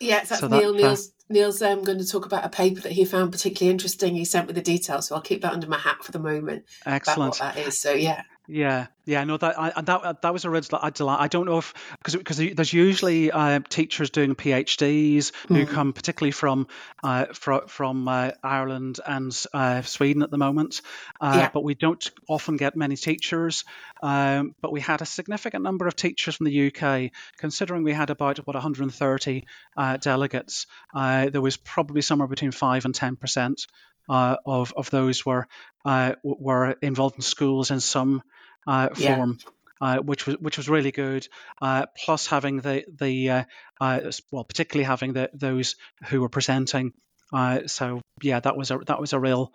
Yeah, 0.00 0.24
that's 0.24 0.40
so 0.40 0.48
Neil. 0.48 0.72
That, 0.72 0.82
Neil's 0.82 1.12
Neil's 1.28 1.62
um, 1.62 1.84
going 1.84 1.98
to 1.98 2.06
talk 2.06 2.26
about 2.26 2.44
a 2.44 2.48
paper 2.48 2.80
that 2.80 2.92
he 2.92 3.04
found 3.04 3.32
particularly 3.32 3.70
interesting. 3.70 4.14
He 4.14 4.24
sent 4.24 4.48
me 4.48 4.54
the 4.54 4.62
details, 4.62 5.06
so 5.06 5.14
I'll 5.14 5.20
keep 5.20 5.42
that 5.42 5.52
under 5.52 5.68
my 5.68 5.78
hat 5.78 6.02
for 6.02 6.10
the 6.10 6.18
moment. 6.18 6.64
Excellent. 6.84 7.38
what 7.38 7.54
that 7.54 7.56
is. 7.58 7.78
So 7.78 7.92
yeah. 7.92 8.22
Yeah, 8.52 8.88
yeah, 9.04 9.22
no, 9.22 9.36
that 9.36 9.58
I, 9.58 9.80
that 9.80 10.22
that 10.22 10.32
was 10.32 10.44
a 10.44 10.50
red 10.50 10.64
delight. 10.64 11.20
I 11.20 11.28
don't 11.28 11.46
know 11.46 11.58
if 11.58 11.72
because 11.98 12.16
because 12.16 12.38
there's 12.38 12.72
usually 12.72 13.30
uh, 13.30 13.60
teachers 13.68 14.10
doing 14.10 14.34
PhDs 14.34 15.30
who 15.46 15.66
mm. 15.66 15.68
come 15.68 15.92
particularly 15.92 16.32
from 16.32 16.66
uh, 17.04 17.26
from, 17.26 17.68
from 17.68 18.08
uh, 18.08 18.32
Ireland 18.42 18.98
and 19.06 19.36
uh, 19.54 19.82
Sweden 19.82 20.22
at 20.22 20.32
the 20.32 20.36
moment, 20.36 20.82
uh, 21.20 21.34
yeah. 21.36 21.50
but 21.54 21.62
we 21.62 21.76
don't 21.76 22.10
often 22.28 22.56
get 22.56 22.74
many 22.74 22.96
teachers. 22.96 23.64
Um, 24.02 24.56
but 24.60 24.72
we 24.72 24.80
had 24.80 25.00
a 25.00 25.06
significant 25.06 25.62
number 25.62 25.86
of 25.86 25.94
teachers 25.94 26.34
from 26.34 26.46
the 26.46 26.72
UK, 26.72 27.12
considering 27.38 27.84
we 27.84 27.92
had 27.92 28.10
about 28.10 28.38
what 28.38 28.54
130 28.54 29.44
uh, 29.76 29.96
delegates. 29.98 30.66
there 30.92 31.40
was 31.40 31.56
probably 31.56 32.02
somewhere 32.02 32.28
between 32.28 32.50
five 32.50 32.84
and 32.84 32.94
ten 32.96 33.14
percent 33.14 33.66
uh, 33.66 33.70
of 34.10 34.72
of 34.76 34.90
those 34.90 35.24
were 35.24 35.46
uh, 35.84 36.14
were 36.22 36.72
involved 36.82 37.16
in 37.16 37.22
schools 37.22 37.70
in 37.70 37.80
some 37.80 38.22
uh, 38.66 38.88
form. 38.90 39.38
Uh, 39.82 39.96
which 39.96 40.26
was 40.26 40.36
which 40.36 40.58
was 40.58 40.68
really 40.68 40.92
good. 40.92 41.26
Uh, 41.62 41.86
plus 42.04 42.26
having 42.26 42.58
the 42.58 42.84
the 42.98 43.46
uh, 43.80 44.10
well, 44.30 44.44
particularly 44.44 44.84
having 44.84 45.14
the 45.14 45.30
those 45.32 45.76
who 46.08 46.20
were 46.20 46.28
presenting. 46.28 46.92
so 47.64 48.02
yeah, 48.20 48.40
that 48.40 48.58
was 48.58 48.70
a 48.70 48.78
that 48.88 49.00
was 49.00 49.14
a 49.14 49.18
real 49.18 49.54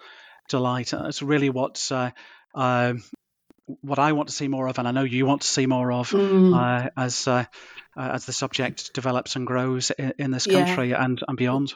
delight. 0.50 0.93
It's 0.93 1.21
really 1.21 1.51
what's 1.51 1.91
um, 1.91 3.03
what 3.81 4.00
I 4.00 4.13
want 4.13 4.29
to 4.29 4.33
see 4.33 4.47
more 4.47 4.67
of, 4.67 4.79
and 4.79 4.88
I 4.88 4.91
know 4.91 5.03
you 5.03 5.27
want 5.27 5.41
to 5.41 5.47
see 5.47 5.67
more 5.67 5.91
of 5.91 6.09
mm. 6.09 6.89
as 6.97 7.27
as 7.95 8.25
the 8.25 8.33
subject 8.33 8.95
develops 8.95 9.35
and 9.35 9.45
grows 9.45 9.91
in, 9.91 10.13
in 10.17 10.31
this 10.31 10.47
country 10.47 10.89
yeah. 10.89 11.05
and 11.05 11.21
and 11.27 11.38
beyond. 11.38 11.75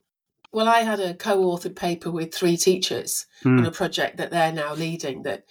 Well, 0.51 0.68
I 0.68 0.79
had 0.79 1.00
a 1.00 1.13
co-authored 1.13 1.75
paper 1.75 2.10
with 2.12 2.34
three 2.34 2.58
teachers 2.58 3.27
mm. 3.44 3.60
on 3.60 3.65
a 3.65 3.72
project 3.72 4.18
that 4.18 4.32
they're 4.32 4.51
now 4.51 4.74
leading 4.74 5.24
that 5.24 5.46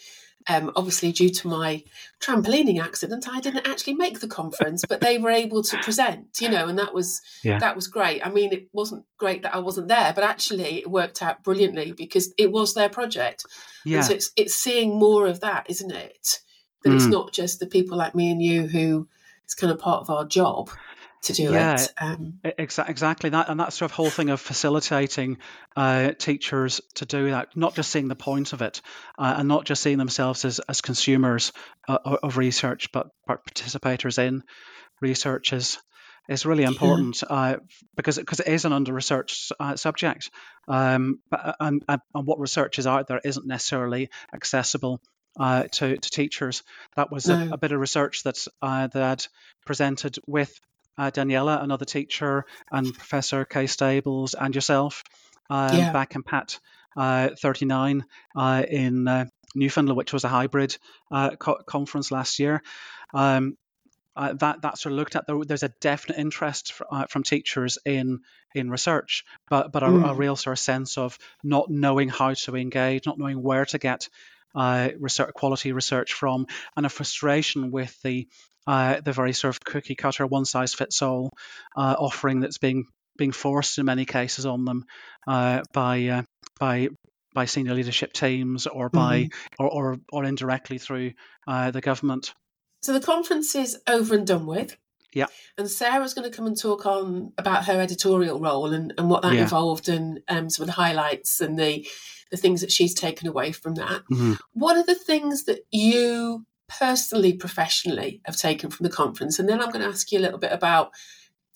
um, 0.48 0.72
obviously, 0.76 1.12
due 1.12 1.28
to 1.28 1.48
my 1.48 1.84
trampolining 2.20 2.82
accident, 2.82 3.28
I 3.28 3.40
didn't 3.40 3.68
actually 3.68 3.94
make 3.94 4.20
the 4.20 4.28
conference, 4.28 4.82
but 4.88 5.00
they 5.00 5.18
were 5.18 5.30
able 5.30 5.62
to 5.62 5.76
present, 5.78 6.40
you 6.40 6.48
know, 6.48 6.68
and 6.68 6.78
that 6.78 6.94
was 6.94 7.20
yeah. 7.44 7.58
that 7.58 7.76
was 7.76 7.86
great. 7.86 8.26
I 8.26 8.30
mean, 8.30 8.52
it 8.52 8.68
wasn't 8.72 9.04
great 9.18 9.42
that 9.42 9.54
I 9.54 9.58
wasn't 9.58 9.88
there, 9.88 10.12
but 10.14 10.24
actually, 10.24 10.78
it 10.78 10.90
worked 10.90 11.22
out 11.22 11.44
brilliantly 11.44 11.92
because 11.92 12.32
it 12.38 12.50
was 12.50 12.72
their 12.72 12.88
project. 12.88 13.44
Yeah. 13.84 13.98
And 13.98 14.06
so 14.06 14.14
it's 14.14 14.30
it's 14.36 14.54
seeing 14.54 14.98
more 14.98 15.26
of 15.26 15.40
that, 15.40 15.66
isn't 15.68 15.92
it? 15.92 16.40
That 16.82 16.90
mm. 16.90 16.96
it's 16.96 17.06
not 17.06 17.32
just 17.32 17.60
the 17.60 17.66
people 17.66 17.98
like 17.98 18.14
me 18.14 18.30
and 18.30 18.40
you 18.40 18.66
who 18.68 19.06
it's 19.44 19.54
kind 19.54 19.72
of 19.72 19.78
part 19.78 20.00
of 20.00 20.10
our 20.10 20.24
job 20.24 20.70
to 21.22 21.32
do 21.32 21.52
yeah, 21.52 21.74
it. 21.74 21.92
Um, 22.00 22.40
exa- 22.44 22.88
exactly 22.88 23.30
that, 23.30 23.48
and 23.48 23.60
that 23.60 23.72
sort 23.72 23.90
of 23.90 23.94
whole 23.94 24.10
thing 24.10 24.30
of 24.30 24.40
facilitating 24.40 25.38
uh, 25.76 26.12
teachers 26.12 26.80
to 26.94 27.06
do 27.06 27.30
that, 27.30 27.56
not 27.56 27.74
just 27.74 27.90
seeing 27.90 28.08
the 28.08 28.16
point 28.16 28.52
of 28.52 28.62
it, 28.62 28.80
uh, 29.18 29.34
and 29.38 29.48
not 29.48 29.64
just 29.64 29.82
seeing 29.82 29.98
themselves 29.98 30.44
as, 30.44 30.60
as 30.60 30.80
consumers 30.80 31.52
uh, 31.88 31.98
of 32.22 32.36
research, 32.36 32.92
but 32.92 33.08
participators 33.28 34.18
in 34.18 34.42
research 35.00 35.52
is 35.52 35.78
is 36.28 36.44
really 36.44 36.64
important 36.64 37.22
yeah. 37.22 37.36
uh, 37.36 37.56
because 37.96 38.18
because 38.18 38.40
it 38.40 38.48
is 38.48 38.64
an 38.64 38.72
under 38.72 38.92
researched 38.92 39.50
uh, 39.58 39.76
subject, 39.76 40.30
um, 40.68 41.20
but, 41.30 41.56
and, 41.58 41.82
and 41.88 42.00
what 42.12 42.38
research 42.38 42.78
is 42.78 42.86
out 42.86 43.08
there 43.08 43.20
isn't 43.24 43.46
necessarily 43.46 44.10
accessible 44.32 45.00
uh, 45.38 45.64
to, 45.72 45.96
to 45.96 46.10
teachers. 46.10 46.62
That 46.96 47.10
was 47.10 47.28
no. 47.28 47.48
a, 47.50 47.54
a, 47.54 47.58
bit 47.58 47.72
of 47.72 47.80
research 47.80 48.24
that 48.24 48.44
uh, 48.60 48.88
that 48.88 49.28
presented 49.64 50.18
with 50.26 50.58
uh, 50.98 51.10
Daniela, 51.10 51.62
another 51.62 51.84
teacher, 51.84 52.44
and 52.70 52.92
Professor 52.92 53.44
Kay 53.44 53.66
Stables, 53.66 54.34
and 54.34 54.54
yourself 54.54 55.04
um, 55.48 55.76
yeah. 55.76 55.92
back 55.92 56.14
in 56.14 56.22
PATT 56.22 56.60
uh, 56.96 57.30
39 57.40 58.04
uh, 58.36 58.64
in 58.68 59.08
uh, 59.08 59.26
Newfoundland, 59.54 59.96
which 59.96 60.12
was 60.12 60.24
a 60.24 60.28
hybrid 60.28 60.76
uh, 61.10 61.36
co- 61.36 61.62
conference 61.66 62.10
last 62.10 62.38
year. 62.38 62.62
Um, 63.14 63.56
uh, 64.16 64.32
that 64.32 64.62
that 64.62 64.76
sort 64.76 64.92
of 64.92 64.98
looked 64.98 65.14
at 65.14 65.24
there's 65.46 65.62
a 65.62 65.68
definite 65.80 66.18
interest 66.18 66.72
for, 66.72 66.86
uh, 66.90 67.06
from 67.06 67.22
teachers 67.22 67.78
in 67.84 68.20
in 68.52 68.68
research, 68.68 69.24
but 69.48 69.70
but 69.70 69.84
a, 69.84 69.86
mm. 69.86 70.10
a, 70.10 70.14
real 70.14 70.34
sort 70.34 70.54
of 70.54 70.58
sense 70.58 70.98
of 70.98 71.16
not 71.44 71.70
knowing 71.70 72.08
how 72.08 72.34
to 72.34 72.56
engage, 72.56 73.06
not 73.06 73.16
knowing 73.16 73.40
where 73.40 73.64
to 73.64 73.78
get 73.78 74.08
uh, 74.56 74.88
research, 74.98 75.32
quality 75.34 75.70
research 75.70 76.14
from, 76.14 76.48
and 76.76 76.84
a 76.84 76.88
frustration 76.88 77.70
with 77.70 77.96
the 78.02 78.26
uh, 78.68 79.00
the 79.00 79.12
very 79.12 79.32
sort 79.32 79.54
of 79.54 79.64
cookie 79.64 79.94
cutter, 79.94 80.26
one 80.26 80.44
size 80.44 80.74
fits 80.74 81.00
all 81.00 81.32
uh, 81.74 81.96
offering 81.98 82.40
that's 82.40 82.58
being 82.58 82.84
being 83.16 83.32
forced 83.32 83.78
in 83.78 83.86
many 83.86 84.04
cases 84.04 84.44
on 84.44 84.64
them 84.66 84.84
uh, 85.26 85.62
by 85.72 86.06
uh, 86.06 86.22
by 86.60 86.88
by 87.34 87.46
senior 87.46 87.74
leadership 87.74 88.12
teams 88.12 88.66
or 88.66 88.90
by 88.90 89.22
mm-hmm. 89.22 89.62
or, 89.64 89.68
or, 89.68 89.96
or 90.12 90.24
indirectly 90.24 90.76
through 90.76 91.12
uh, 91.46 91.70
the 91.70 91.80
government. 91.80 92.34
So 92.82 92.92
the 92.92 93.00
conference 93.00 93.54
is 93.54 93.78
over 93.86 94.14
and 94.14 94.26
done 94.26 94.46
with. 94.46 94.76
Yeah. 95.14 95.26
And 95.56 95.70
Sarah's 95.70 96.12
going 96.14 96.30
to 96.30 96.36
come 96.36 96.46
and 96.46 96.56
talk 96.56 96.84
on 96.84 97.32
about 97.38 97.64
her 97.64 97.80
editorial 97.80 98.38
role 98.38 98.72
and, 98.72 98.92
and 98.98 99.08
what 99.08 99.22
that 99.22 99.34
yeah. 99.34 99.42
involved 99.42 99.88
and 99.88 100.20
um, 100.28 100.50
some 100.50 100.64
of 100.64 100.66
the 100.66 100.72
highlights 100.72 101.40
and 101.40 101.58
the 101.58 101.86
the 102.30 102.36
things 102.36 102.60
that 102.60 102.70
she's 102.70 102.92
taken 102.92 103.26
away 103.26 103.52
from 103.52 103.76
that. 103.76 104.02
Mm-hmm. 104.10 104.34
What 104.52 104.76
are 104.76 104.84
the 104.84 104.94
things 104.94 105.44
that 105.44 105.60
you 105.70 106.44
personally, 106.68 107.32
professionally 107.32 108.20
have 108.24 108.36
taken 108.36 108.70
from 108.70 108.84
the 108.84 108.90
conference? 108.90 109.38
And 109.38 109.48
then 109.48 109.60
I'm 109.60 109.70
going 109.70 109.84
to 109.84 109.90
ask 109.90 110.12
you 110.12 110.18
a 110.18 110.20
little 110.20 110.38
bit 110.38 110.52
about 110.52 110.92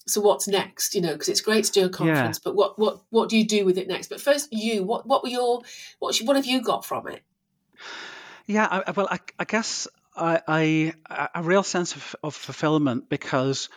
so 0.06 0.20
what's 0.20 0.48
next 0.48 0.94
you 0.94 1.00
know 1.00 1.12
because 1.12 1.28
it's 1.28 1.40
great 1.40 1.64
to 1.64 1.72
do 1.72 1.84
a 1.86 1.88
conference 1.88 2.38
yeah. 2.38 2.42
but 2.42 2.56
what 2.56 2.78
what 2.78 3.02
what 3.10 3.28
do 3.28 3.38
you 3.38 3.46
do 3.46 3.64
with 3.64 3.78
it 3.78 3.86
next 3.86 4.08
but 4.08 4.20
first 4.20 4.52
you 4.52 4.82
what 4.82 5.06
what 5.06 5.22
were 5.22 5.28
your 5.28 5.62
what 6.00 6.16
what 6.24 6.34
have 6.34 6.44
you 6.44 6.60
got 6.60 6.84
from 6.84 7.06
it 7.06 7.22
yeah 8.46 8.82
I, 8.84 8.90
well 8.90 9.06
I, 9.08 9.20
I 9.38 9.44
guess 9.44 9.86
I, 10.16 10.40
I 10.48 11.30
a 11.34 11.42
real 11.42 11.62
sense 11.62 11.94
of, 11.94 12.16
of 12.22 12.34
fulfillment 12.34 13.08
because 13.08 13.68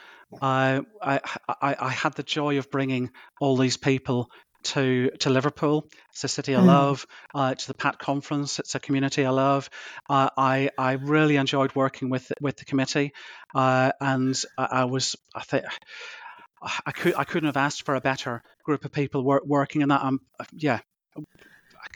I, 0.41 0.81
I 1.01 1.21
I 1.59 1.89
had 1.89 2.13
the 2.13 2.23
joy 2.23 2.57
of 2.57 2.71
bringing 2.71 3.11
all 3.39 3.55
these 3.55 3.77
people 3.77 4.31
to 4.65 5.11
to 5.19 5.29
Liverpool. 5.29 5.87
It's 6.11 6.23
a 6.23 6.27
city 6.27 6.55
I 6.55 6.59
mm. 6.59 6.65
love. 6.65 7.07
Uh, 7.33 7.55
to 7.55 7.67
the 7.67 7.73
PATT 7.73 7.99
Conference, 7.99 8.59
it's 8.59 8.75
a 8.75 8.79
community 8.79 9.25
I 9.25 9.29
love. 9.29 9.69
Uh, 10.09 10.29
I 10.37 10.69
I 10.77 10.93
really 10.93 11.37
enjoyed 11.37 11.75
working 11.75 12.09
with 12.09 12.31
with 12.41 12.57
the 12.57 12.65
committee, 12.65 13.13
uh, 13.53 13.91
and 13.99 14.39
I, 14.57 14.65
I, 14.65 14.85
was 14.85 15.15
I 15.33 15.43
think. 15.43 15.65
I 16.85 16.91
could 16.91 17.13
I 17.15 17.25
couldn't 17.25 17.47
have 17.47 17.57
asked 17.57 17.85
for 17.85 17.93
a 17.93 18.01
better 18.01 18.41
group 18.63 18.85
of 18.85 18.91
people 18.91 19.23
work, 19.23 19.43
working 19.45 19.81
in 19.81 19.89
that. 19.89 20.01
Um, 20.01 20.19
yeah, 20.51 20.79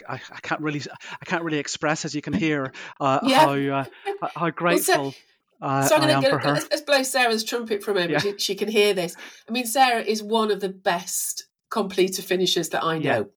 I, 0.08 0.16
I, 0.32 0.40
can't 0.42 0.62
really 0.62 0.82
I 1.20 1.26
can't 1.26 1.44
really 1.44 1.58
express 1.58 2.06
as 2.06 2.14
you 2.14 2.22
can 2.22 2.34
hear 2.34 2.72
uh, 3.00 3.20
yeah. 3.24 3.40
how 3.40 3.54
uh, 3.54 3.86
how 4.36 4.50
grateful. 4.52 5.16
Uh, 5.62 5.84
so 5.84 5.96
I'm 5.96 6.02
going 6.02 6.22
to 6.22 6.48
let's, 6.48 6.70
let's, 6.70 6.82
blow 6.84 7.04
Sarah's 7.04 7.44
trumpet 7.44 7.84
for 7.84 7.92
a 7.92 7.94
moment. 7.94 8.12
Yeah. 8.12 8.20
She, 8.20 8.38
she, 8.38 8.56
can 8.56 8.70
hear 8.70 8.94
this. 8.94 9.16
I 9.48 9.52
mean, 9.52 9.66
Sarah 9.66 10.02
is 10.02 10.24
one 10.24 10.52
of 10.52 10.62
the 10.62 10.70
best 10.70 11.49
completer 11.70 12.22
finishers 12.22 12.70
that 12.70 12.84
I 12.84 12.98
know. 13.00 13.30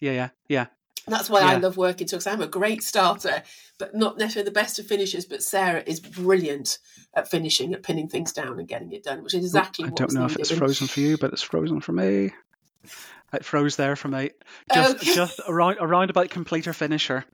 Yeah, 0.00 0.10
yeah, 0.10 0.12
yeah. 0.12 0.28
yeah. 0.48 0.66
That's 1.08 1.30
why 1.30 1.40
yeah. 1.40 1.50
I 1.50 1.56
love 1.56 1.76
working 1.76 2.06
to 2.08 2.16
because 2.16 2.26
I'm 2.26 2.42
a 2.42 2.48
great 2.48 2.82
starter, 2.82 3.44
but 3.78 3.94
not 3.94 4.18
necessarily 4.18 4.46
the 4.46 4.52
best 4.54 4.78
of 4.78 4.86
finishers. 4.86 5.24
But 5.24 5.42
Sarah 5.42 5.82
is 5.86 6.00
brilliant 6.00 6.78
at 7.14 7.30
finishing, 7.30 7.72
at 7.74 7.84
pinning 7.84 8.08
things 8.08 8.32
down 8.32 8.58
and 8.58 8.66
getting 8.66 8.90
it 8.92 9.04
done, 9.04 9.22
which 9.22 9.34
is 9.34 9.44
exactly. 9.44 9.86
I 9.86 9.90
don't 9.90 10.12
know 10.12 10.26
if 10.26 10.36
it's 10.36 10.50
frozen 10.50 10.88
for 10.88 11.00
you, 11.00 11.16
but 11.16 11.32
it's 11.32 11.42
frozen 11.42 11.80
for 11.80 11.92
me. 11.92 12.32
It 13.32 13.44
froze 13.44 13.76
there 13.76 13.96
for 13.96 14.08
me. 14.08 14.30
Just, 14.72 14.96
okay. 14.96 15.14
just 15.14 15.40
around, 15.48 15.78
around 15.80 16.10
about 16.10 16.30
completer 16.30 16.72
finisher. 16.72 17.24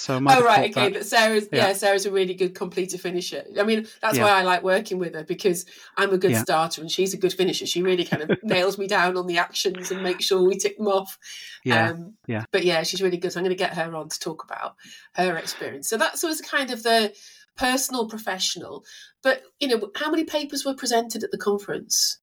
So 0.00 0.18
much. 0.18 0.38
oh 0.38 0.42
right, 0.42 0.70
okay. 0.70 0.88
That. 0.88 0.92
But 0.94 1.06
Sarah's 1.06 1.46
yeah. 1.52 1.68
yeah. 1.68 1.72
Sarah's 1.74 2.06
a 2.06 2.10
really 2.10 2.32
good 2.32 2.54
completer 2.54 2.96
finisher. 2.96 3.44
I 3.58 3.64
mean, 3.64 3.86
that's 4.00 4.16
yeah. 4.16 4.24
why 4.24 4.30
I 4.30 4.42
like 4.42 4.62
working 4.62 4.98
with 4.98 5.14
her 5.14 5.24
because 5.24 5.66
I'm 5.94 6.10
a 6.14 6.18
good 6.18 6.30
yeah. 6.30 6.42
starter 6.42 6.80
and 6.80 6.90
she's 6.90 7.12
a 7.12 7.18
good 7.18 7.34
finisher. 7.34 7.66
She 7.66 7.82
really 7.82 8.06
kind 8.06 8.22
of 8.22 8.38
nails 8.42 8.78
me 8.78 8.86
down 8.86 9.18
on 9.18 9.26
the 9.26 9.36
actions 9.36 9.90
and 9.90 10.02
makes 10.02 10.24
sure 10.24 10.42
we 10.42 10.56
tick 10.56 10.78
them 10.78 10.88
off. 10.88 11.18
Yeah, 11.64 11.90
um, 11.90 12.14
yeah. 12.26 12.44
But 12.50 12.64
yeah, 12.64 12.82
she's 12.82 13.02
really 13.02 13.18
good. 13.18 13.30
So 13.32 13.40
I'm 13.40 13.44
going 13.44 13.54
to 13.54 13.62
get 13.62 13.74
her 13.74 13.94
on 13.94 14.08
to 14.08 14.18
talk 14.18 14.42
about 14.42 14.74
her 15.16 15.36
experience. 15.36 15.90
So 15.90 15.98
that 15.98 16.18
was 16.22 16.40
kind 16.40 16.70
of 16.70 16.82
the 16.82 17.12
personal, 17.58 18.08
professional. 18.08 18.84
But 19.22 19.42
you 19.58 19.68
know, 19.68 19.90
how 19.96 20.10
many 20.10 20.24
papers 20.24 20.64
were 20.64 20.74
presented 20.74 21.24
at 21.24 21.30
the 21.30 21.38
conference? 21.38 22.18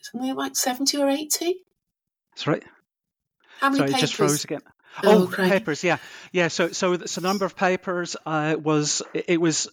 Something 0.00 0.36
like 0.36 0.54
seventy 0.54 0.96
or 0.96 1.08
eighty. 1.08 1.64
That's 2.34 2.46
right. 2.46 2.62
How 3.58 3.68
many 3.68 3.78
Sorry, 3.78 3.88
papers? 3.88 3.98
It 3.98 4.06
just 4.06 4.14
froze 4.14 4.44
again. 4.44 4.60
Oh, 5.02 5.24
oh 5.24 5.26
papers, 5.26 5.82
yeah, 5.82 5.98
yeah. 6.32 6.48
So, 6.48 6.68
so 6.68 6.96
the 6.96 7.20
number 7.20 7.44
of 7.44 7.56
papers 7.56 8.16
uh, 8.26 8.56
was 8.62 9.02
it 9.12 9.40
was 9.40 9.68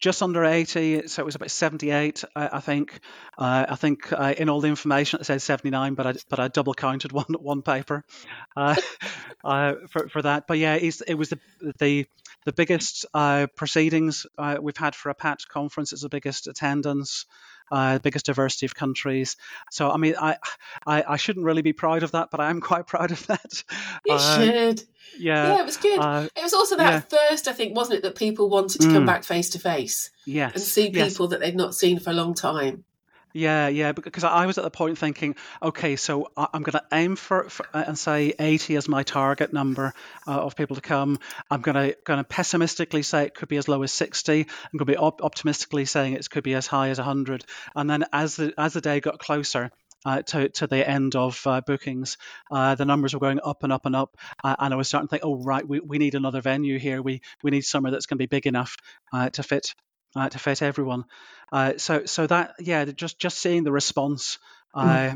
just 0.00 0.22
under 0.22 0.44
eighty, 0.44 1.06
so 1.08 1.22
it 1.22 1.24
was 1.24 1.34
about 1.34 1.50
seventy-eight, 1.50 2.24
I, 2.34 2.48
I 2.54 2.60
think. 2.60 3.00
Uh, 3.38 3.66
I 3.68 3.76
think 3.76 4.12
uh, 4.12 4.34
in 4.36 4.48
all 4.48 4.60
the 4.60 4.68
information 4.68 5.20
it 5.20 5.24
says 5.24 5.44
seventy-nine, 5.44 5.94
but 5.94 6.06
I 6.06 6.14
but 6.28 6.40
I 6.40 6.48
double 6.48 6.74
counted 6.74 7.12
one 7.20 7.34
one 7.38 7.62
paper 7.62 8.04
uh, 8.56 8.76
uh, 9.44 9.74
for 9.88 10.08
for 10.08 10.22
that. 10.22 10.46
But 10.46 10.58
yeah, 10.58 10.74
it 10.74 11.14
was 11.14 11.30
the 11.30 11.38
the 11.78 12.06
the 12.46 12.54
biggest 12.54 13.04
uh, 13.12 13.46
proceedings 13.54 14.26
we've 14.60 14.76
had 14.76 14.94
for 14.94 15.10
a 15.10 15.14
PATT 15.14 15.46
conference. 15.48 15.92
It's 15.92 16.02
the 16.02 16.08
biggest 16.08 16.46
attendance 16.46 17.26
uh, 17.70 17.94
the 17.94 18.00
biggest 18.00 18.26
diversity 18.26 18.66
of 18.66 18.74
countries. 18.74 19.36
So, 19.70 19.90
I 19.90 19.96
mean, 19.96 20.14
I, 20.20 20.36
I, 20.86 21.04
I 21.08 21.16
shouldn't 21.16 21.44
really 21.44 21.62
be 21.62 21.72
proud 21.72 22.02
of 22.02 22.12
that, 22.12 22.30
but 22.30 22.40
I 22.40 22.50
am 22.50 22.60
quite 22.60 22.86
proud 22.86 23.10
of 23.10 23.26
that. 23.26 23.64
You 24.04 24.14
uh, 24.14 24.38
should. 24.38 24.84
Yeah, 25.18 25.54
yeah, 25.54 25.60
it 25.60 25.66
was 25.66 25.76
good. 25.76 25.98
Uh, 25.98 26.28
it 26.36 26.42
was 26.42 26.52
also 26.52 26.76
that 26.76 26.92
yeah. 26.92 27.00
thirst, 27.00 27.48
I 27.48 27.52
think, 27.52 27.76
wasn't 27.76 27.98
it, 27.98 28.02
that 28.02 28.16
people 28.16 28.48
wanted 28.50 28.80
to 28.82 28.88
come 28.88 29.04
Mm. 29.04 29.06
back 29.06 29.24
face 29.24 29.50
to 29.50 29.58
face 29.58 30.10
yes, 30.26 30.52
and 30.54 30.62
see 30.62 30.90
yes. 30.90 31.12
people 31.12 31.28
that 31.28 31.40
they'd 31.40 31.56
not 31.56 31.74
seen 31.74 31.98
for 31.98 32.10
a 32.10 32.12
long 32.12 32.34
time. 32.34 32.84
Yeah, 33.36 33.68
yeah, 33.68 33.92
because 33.92 34.24
I 34.24 34.46
was 34.46 34.56
at 34.56 34.64
the 34.64 34.70
point 34.70 34.96
thinking, 34.96 35.36
okay, 35.62 35.96
so 35.96 36.30
I'm 36.38 36.62
going 36.62 36.72
to 36.72 36.84
aim 36.90 37.16
for, 37.16 37.50
for 37.50 37.66
uh, 37.74 37.84
and 37.86 37.98
say 37.98 38.32
80 38.38 38.76
as 38.76 38.88
my 38.88 39.02
target 39.02 39.52
number 39.52 39.92
uh, 40.26 40.40
of 40.40 40.56
people 40.56 40.76
to 40.76 40.80
come. 40.80 41.18
I'm 41.50 41.60
going 41.60 41.74
to 41.74 41.98
going 42.04 42.16
to 42.16 42.24
pessimistically 42.24 43.02
say 43.02 43.24
it 43.24 43.34
could 43.34 43.48
be 43.48 43.58
as 43.58 43.68
low 43.68 43.82
as 43.82 43.92
60. 43.92 44.40
I'm 44.40 44.46
going 44.72 44.86
to 44.86 44.92
be 44.92 44.96
op- 44.96 45.20
optimistically 45.20 45.84
saying 45.84 46.14
it 46.14 46.30
could 46.30 46.44
be 46.44 46.54
as 46.54 46.66
high 46.66 46.88
as 46.88 46.96
100. 46.96 47.44
And 47.74 47.90
then 47.90 48.06
as 48.10 48.36
the 48.36 48.54
as 48.56 48.72
the 48.72 48.80
day 48.80 49.00
got 49.00 49.18
closer. 49.18 49.70
Uh, 50.04 50.22
to, 50.22 50.48
to 50.50 50.68
the 50.68 50.88
end 50.88 51.16
of 51.16 51.44
uh, 51.48 51.60
bookings, 51.66 52.16
uh, 52.52 52.76
the 52.76 52.84
numbers 52.84 53.12
were 53.12 53.18
going 53.18 53.40
up 53.42 53.64
and 53.64 53.72
up 53.72 53.86
and 53.86 53.96
up, 53.96 54.16
uh, 54.44 54.54
and 54.60 54.72
I 54.72 54.76
was 54.76 54.86
starting 54.86 55.08
to 55.08 55.10
think, 55.10 55.24
oh 55.24 55.34
right, 55.34 55.66
we, 55.66 55.80
we 55.80 55.98
need 55.98 56.14
another 56.14 56.40
venue 56.40 56.78
here. 56.78 57.02
We 57.02 57.22
we 57.42 57.50
need 57.50 57.62
somewhere 57.62 57.90
that's 57.90 58.06
going 58.06 58.18
to 58.18 58.22
be 58.22 58.26
big 58.26 58.46
enough 58.46 58.76
uh, 59.12 59.30
to 59.30 59.42
fit 59.42 59.74
uh, 60.16 60.28
to 60.28 60.38
fit 60.38 60.62
everyone. 60.62 61.04
Uh, 61.52 61.74
so 61.76 62.06
so 62.06 62.26
that 62.26 62.54
yeah, 62.58 62.84
just 62.86 63.18
just 63.18 63.38
seeing 63.38 63.64
the 63.64 63.72
response. 63.72 64.38
Uh, 64.74 65.14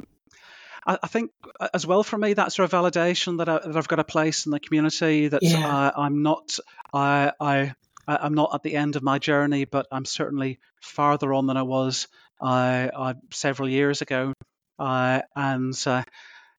I, 0.86 0.98
I 1.02 1.06
think 1.06 1.32
uh, 1.58 1.68
as 1.74 1.86
well 1.86 2.02
for 2.02 2.16
me 2.18 2.34
that 2.34 2.52
sort 2.52 2.72
of 2.72 2.80
validation 2.80 3.38
that, 3.38 3.48
I, 3.48 3.58
that 3.58 3.76
I've 3.76 3.88
got 3.88 3.98
a 3.98 4.04
place 4.04 4.46
in 4.46 4.52
the 4.52 4.60
community 4.60 5.28
that 5.28 5.42
Yeah. 5.42 5.66
uh, 5.66 5.92
I'm 5.96 6.22
not 6.22 6.58
I 6.94 7.32
I 7.40 7.74
I- 8.06 8.16
I'm 8.22 8.34
not 8.34 8.50
at 8.54 8.62
the 8.62 8.76
end 8.76 8.96
of 8.96 9.02
my 9.02 9.18
journey, 9.18 9.64
but 9.66 9.86
I'm 9.92 10.04
certainly 10.04 10.58
farther 10.80 11.32
on 11.34 11.46
than 11.46 11.56
I 11.56 11.62
was 11.62 12.08
uh, 12.40 12.88
uh, 12.94 13.14
several 13.30 13.68
years 13.68 14.02
ago, 14.02 14.32
uh, 14.78 15.20
and 15.36 15.74
uh, 15.86 16.02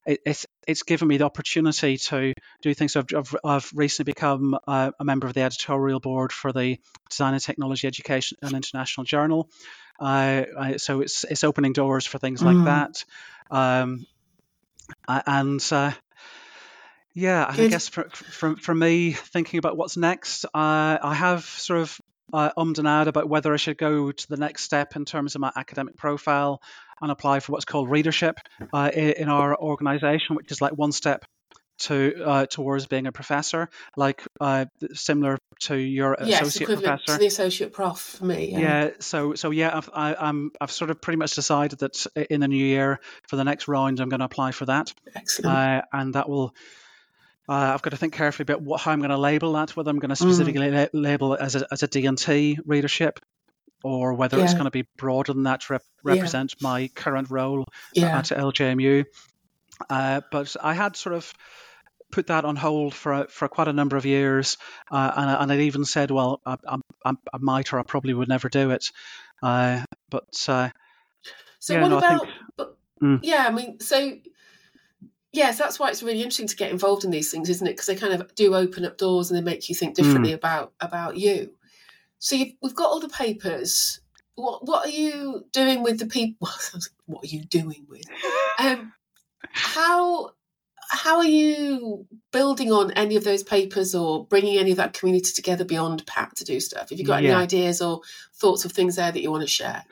it, 0.05 0.19
it's 0.25 0.45
it's 0.67 0.83
given 0.83 1.07
me 1.07 1.17
the 1.17 1.25
opportunity 1.25 1.97
to 1.97 2.33
do 2.61 2.73
things. 2.73 2.95
I've 2.95 3.05
I've, 3.15 3.35
I've 3.43 3.71
recently 3.73 4.11
become 4.11 4.57
uh, 4.67 4.91
a 4.99 5.03
member 5.03 5.27
of 5.27 5.33
the 5.33 5.41
editorial 5.41 5.99
board 5.99 6.31
for 6.31 6.51
the 6.51 6.79
Design 7.09 7.33
and 7.33 7.43
Technology 7.43 7.87
Education 7.87 8.37
and 8.41 8.55
International 8.55 9.03
Journal. 9.05 9.49
Uh, 9.99 10.43
I, 10.59 10.77
so 10.77 11.01
it's 11.01 11.23
it's 11.25 11.43
opening 11.43 11.73
doors 11.73 12.05
for 12.05 12.17
things 12.17 12.41
like 12.41 12.57
Mm. 12.57 12.65
that, 12.65 13.05
um, 13.55 14.05
a- 15.07 15.23
and 15.27 15.67
uh, 15.71 15.91
yeah, 17.13 17.45
I 17.47 17.67
guess 17.67 17.89
for, 17.89 18.09
for 18.09 18.55
for 18.55 18.73
me 18.73 19.11
thinking 19.11 19.57
about 19.57 19.77
what's 19.77 19.97
next, 19.97 20.45
uh, 20.45 20.49
I 20.53 21.13
have 21.13 21.43
sort 21.43 21.81
of 21.81 22.01
uh, 22.33 22.51
ummed 22.57 22.79
and 22.79 22.87
about 22.87 23.27
whether 23.27 23.53
I 23.53 23.57
should 23.57 23.77
go 23.77 24.11
to 24.11 24.27
the 24.29 24.37
next 24.37 24.63
step 24.63 24.95
in 24.95 25.03
terms 25.05 25.35
of 25.35 25.41
my 25.41 25.51
academic 25.55 25.97
profile 25.97 26.61
and 27.01 27.11
apply 27.11 27.39
for 27.39 27.51
what's 27.51 27.65
called 27.65 27.89
readership 27.89 28.37
uh, 28.73 28.91
in, 28.93 29.11
in 29.11 29.29
our 29.29 29.55
organisation, 29.57 30.35
which 30.35 30.51
is 30.51 30.61
like 30.61 30.73
one 30.73 30.91
step 30.91 31.25
to 31.81 32.23
uh, 32.23 32.45
towards 32.45 32.85
being 32.85 33.07
a 33.07 33.11
professor, 33.11 33.69
like 33.97 34.23
uh, 34.39 34.65
similar 34.93 35.37
to 35.61 35.75
your 35.75 36.15
yes, 36.23 36.41
associate 36.41 36.61
equivalent 36.69 37.01
professor. 37.01 37.17
to 37.17 37.19
the 37.19 37.27
associate 37.27 37.73
prof 37.73 37.99
for 37.99 38.25
me. 38.25 38.51
Yeah. 38.51 38.59
Yeah, 38.59 38.89
so 38.99 39.33
so 39.35 39.51
yeah, 39.51 39.75
I've 39.75 39.89
I, 39.93 40.15
I'm 40.15 40.51
I've 40.61 40.71
sort 40.71 40.91
of 40.91 41.01
pretty 41.01 41.17
much 41.17 41.33
decided 41.33 41.79
that 41.79 42.05
in 42.29 42.39
the 42.39 42.47
new 42.47 42.63
year 42.63 42.99
for 43.27 43.35
the 43.35 43.43
next 43.43 43.67
round 43.67 43.99
I'm 43.99 44.09
going 44.09 44.19
to 44.19 44.25
apply 44.25 44.51
for 44.51 44.65
that, 44.65 44.93
Excellent. 45.15 45.57
uh, 45.57 45.81
and 45.91 46.13
that 46.15 46.29
will. 46.29 46.53
Uh, 47.49 47.73
I've 47.73 47.81
got 47.81 47.89
to 47.89 47.97
think 47.97 48.13
carefully 48.13 48.43
about 48.43 48.61
what, 48.61 48.79
how 48.79 48.91
I'm 48.91 48.99
going 48.99 49.09
to 49.09 49.17
label 49.17 49.53
that. 49.53 49.75
Whether 49.75 49.89
I'm 49.89 49.99
going 49.99 50.09
to 50.09 50.15
specifically 50.15 50.69
la- 50.71 50.85
label 50.93 51.33
it 51.33 51.41
as 51.41 51.55
a 51.55 51.67
as 51.71 51.83
a 51.83 51.87
D&T 51.87 52.59
readership, 52.65 53.19
or 53.83 54.13
whether 54.13 54.39
it's 54.39 54.53
going 54.53 54.65
to 54.65 54.71
be 54.71 54.87
broader 54.97 55.33
than 55.33 55.43
that 55.43 55.61
to 55.61 55.73
rep- 55.73 55.83
Yeah. 56.05 56.13
represent 56.15 56.55
my 56.61 56.89
current 56.95 57.29
role 57.29 57.65
yeah. 57.93 58.17
at 58.17 58.25
LJMU. 58.25 59.05
Uh, 59.89 60.21
but 60.31 60.55
I 60.61 60.73
had 60.73 60.95
sort 60.95 61.15
of 61.15 61.33
put 62.11 62.27
that 62.27 62.43
on 62.45 62.55
hold 62.55 62.93
for 62.93 63.27
for 63.29 63.47
quite 63.47 63.67
a 63.67 63.73
number 63.73 63.95
of 63.97 64.05
years, 64.05 64.57
uh, 64.91 65.11
and, 65.15 65.29
I- 65.29 65.41
and 65.43 65.51
I'd 65.51 65.61
even 65.61 65.85
said, 65.85 66.11
well, 66.11 66.41
I, 66.45 66.57
I, 66.67 66.77
I 67.05 67.11
I 67.33 67.37
might 67.39 67.71
or 67.73 67.79
I 67.79 67.83
probably 67.83 68.13
would 68.13 68.27
never 68.29 68.49
do 68.49 68.71
it. 68.71 68.91
Uh, 69.41 69.83
but 70.09 70.27
uh, 70.47 70.69
So 71.59 71.73
yeah, 71.73 71.81
what 71.81 71.87
no, 71.89 71.95
I 71.95 71.99
about? 71.99 72.21
think- 72.21 72.33
but, 72.57 72.77
Mm. 73.01 73.19
Yeah, 73.23 73.47
I 73.47 73.51
mean, 73.51 73.79
so 73.79 74.15
yes, 75.31 75.57
that's 75.57 75.79
why 75.79 75.89
it's 75.89 76.03
really 76.03 76.19
interesting 76.21 76.47
to 76.47 76.55
get 76.55 76.69
involved 76.71 77.03
in 77.03 77.09
these 77.11 77.31
things, 77.31 77.49
isn't 77.49 77.65
it? 77.65 77.71
Because 77.71 77.87
they 77.87 77.95
kind 77.95 78.13
of 78.13 78.35
do 78.35 78.53
open 78.53 78.85
up 78.85 78.97
doors 78.97 79.31
and 79.31 79.37
they 79.39 79.43
make 79.43 79.69
you 79.69 79.73
think 79.75 79.93
Mm. 79.93 80.03
differently 80.03 80.33
about 80.33 80.73
about 80.79 81.17
you. 81.17 81.51
So 82.21 82.35
you've, 82.35 82.53
we've 82.61 82.75
got 82.75 82.91
all 82.91 82.99
the 82.99 83.09
papers. 83.09 83.99
What 84.35 84.65
what 84.65 84.85
are 84.85 84.91
you 84.91 85.45
doing 85.51 85.83
with 85.83 85.99
the 85.99 86.05
people? 86.05 86.47
What 87.05 87.25
are 87.25 87.27
you 87.27 87.43
doing 87.43 87.85
with? 87.89 88.05
Um, 88.57 88.93
how 89.41 90.31
how 90.89 91.17
are 91.17 91.25
you 91.25 92.05
building 92.31 92.71
on 92.71 92.91
any 92.91 93.17
of 93.17 93.25
those 93.25 93.43
papers 93.43 93.93
or 93.93 94.25
bringing 94.25 94.57
any 94.57 94.71
of 94.71 94.77
that 94.77 94.93
community 94.93 95.33
together 95.33 95.65
beyond 95.65 96.05
PATT 96.05 96.37
to 96.37 96.45
do 96.45 96.59
stuff? 96.61 96.91
Have 96.91 96.99
you 96.99 97.05
got 97.05 97.19
any 97.19 97.31
ideas 97.31 97.81
or 97.81 98.01
thoughts 98.35 98.63
of 98.63 98.71
things 98.71 98.95
there 98.95 99.11
that 99.11 99.21
you 99.21 99.29
want 99.29 99.41
to 99.41 99.47
share? 99.47 99.83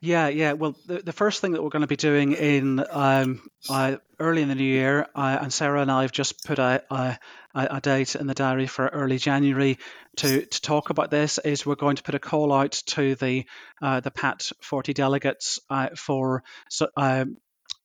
Yeah, 0.00 0.28
yeah. 0.28 0.52
Well, 0.52 0.76
the, 0.86 1.00
the 1.00 1.12
first 1.12 1.40
thing 1.40 1.52
that 1.52 1.62
we're 1.62 1.70
going 1.70 1.82
to 1.82 1.88
be 1.88 1.96
doing 1.96 2.32
in 2.32 2.82
um, 2.90 3.42
uh, 3.68 3.96
early 4.18 4.42
in 4.42 4.48
the 4.48 4.54
new 4.54 4.64
year, 4.64 5.06
uh, 5.14 5.38
and 5.42 5.52
Sarah 5.52 5.82
and 5.82 5.90
I 5.90 6.02
have 6.02 6.12
just 6.12 6.44
put 6.44 6.58
a, 6.58 6.82
a, 6.90 7.18
a 7.54 7.80
date 7.80 8.14
in 8.14 8.26
the 8.26 8.34
diary 8.34 8.66
for 8.66 8.86
early 8.88 9.18
January 9.18 9.78
to, 10.20 10.46
to 10.46 10.60
talk 10.60 10.90
about 10.90 11.10
this. 11.10 11.38
Is 11.38 11.66
we're 11.66 11.74
going 11.74 11.96
to 11.96 12.02
put 12.02 12.14
a 12.14 12.18
call 12.18 12.52
out 12.52 12.72
to 12.86 13.14
the 13.14 13.44
uh, 13.82 14.00
the 14.00 14.10
PATT 14.10 14.52
40 14.62 14.92
delegates 14.94 15.60
uh, 15.68 15.88
for 15.96 16.42
so, 16.68 16.88
um, 16.96 17.36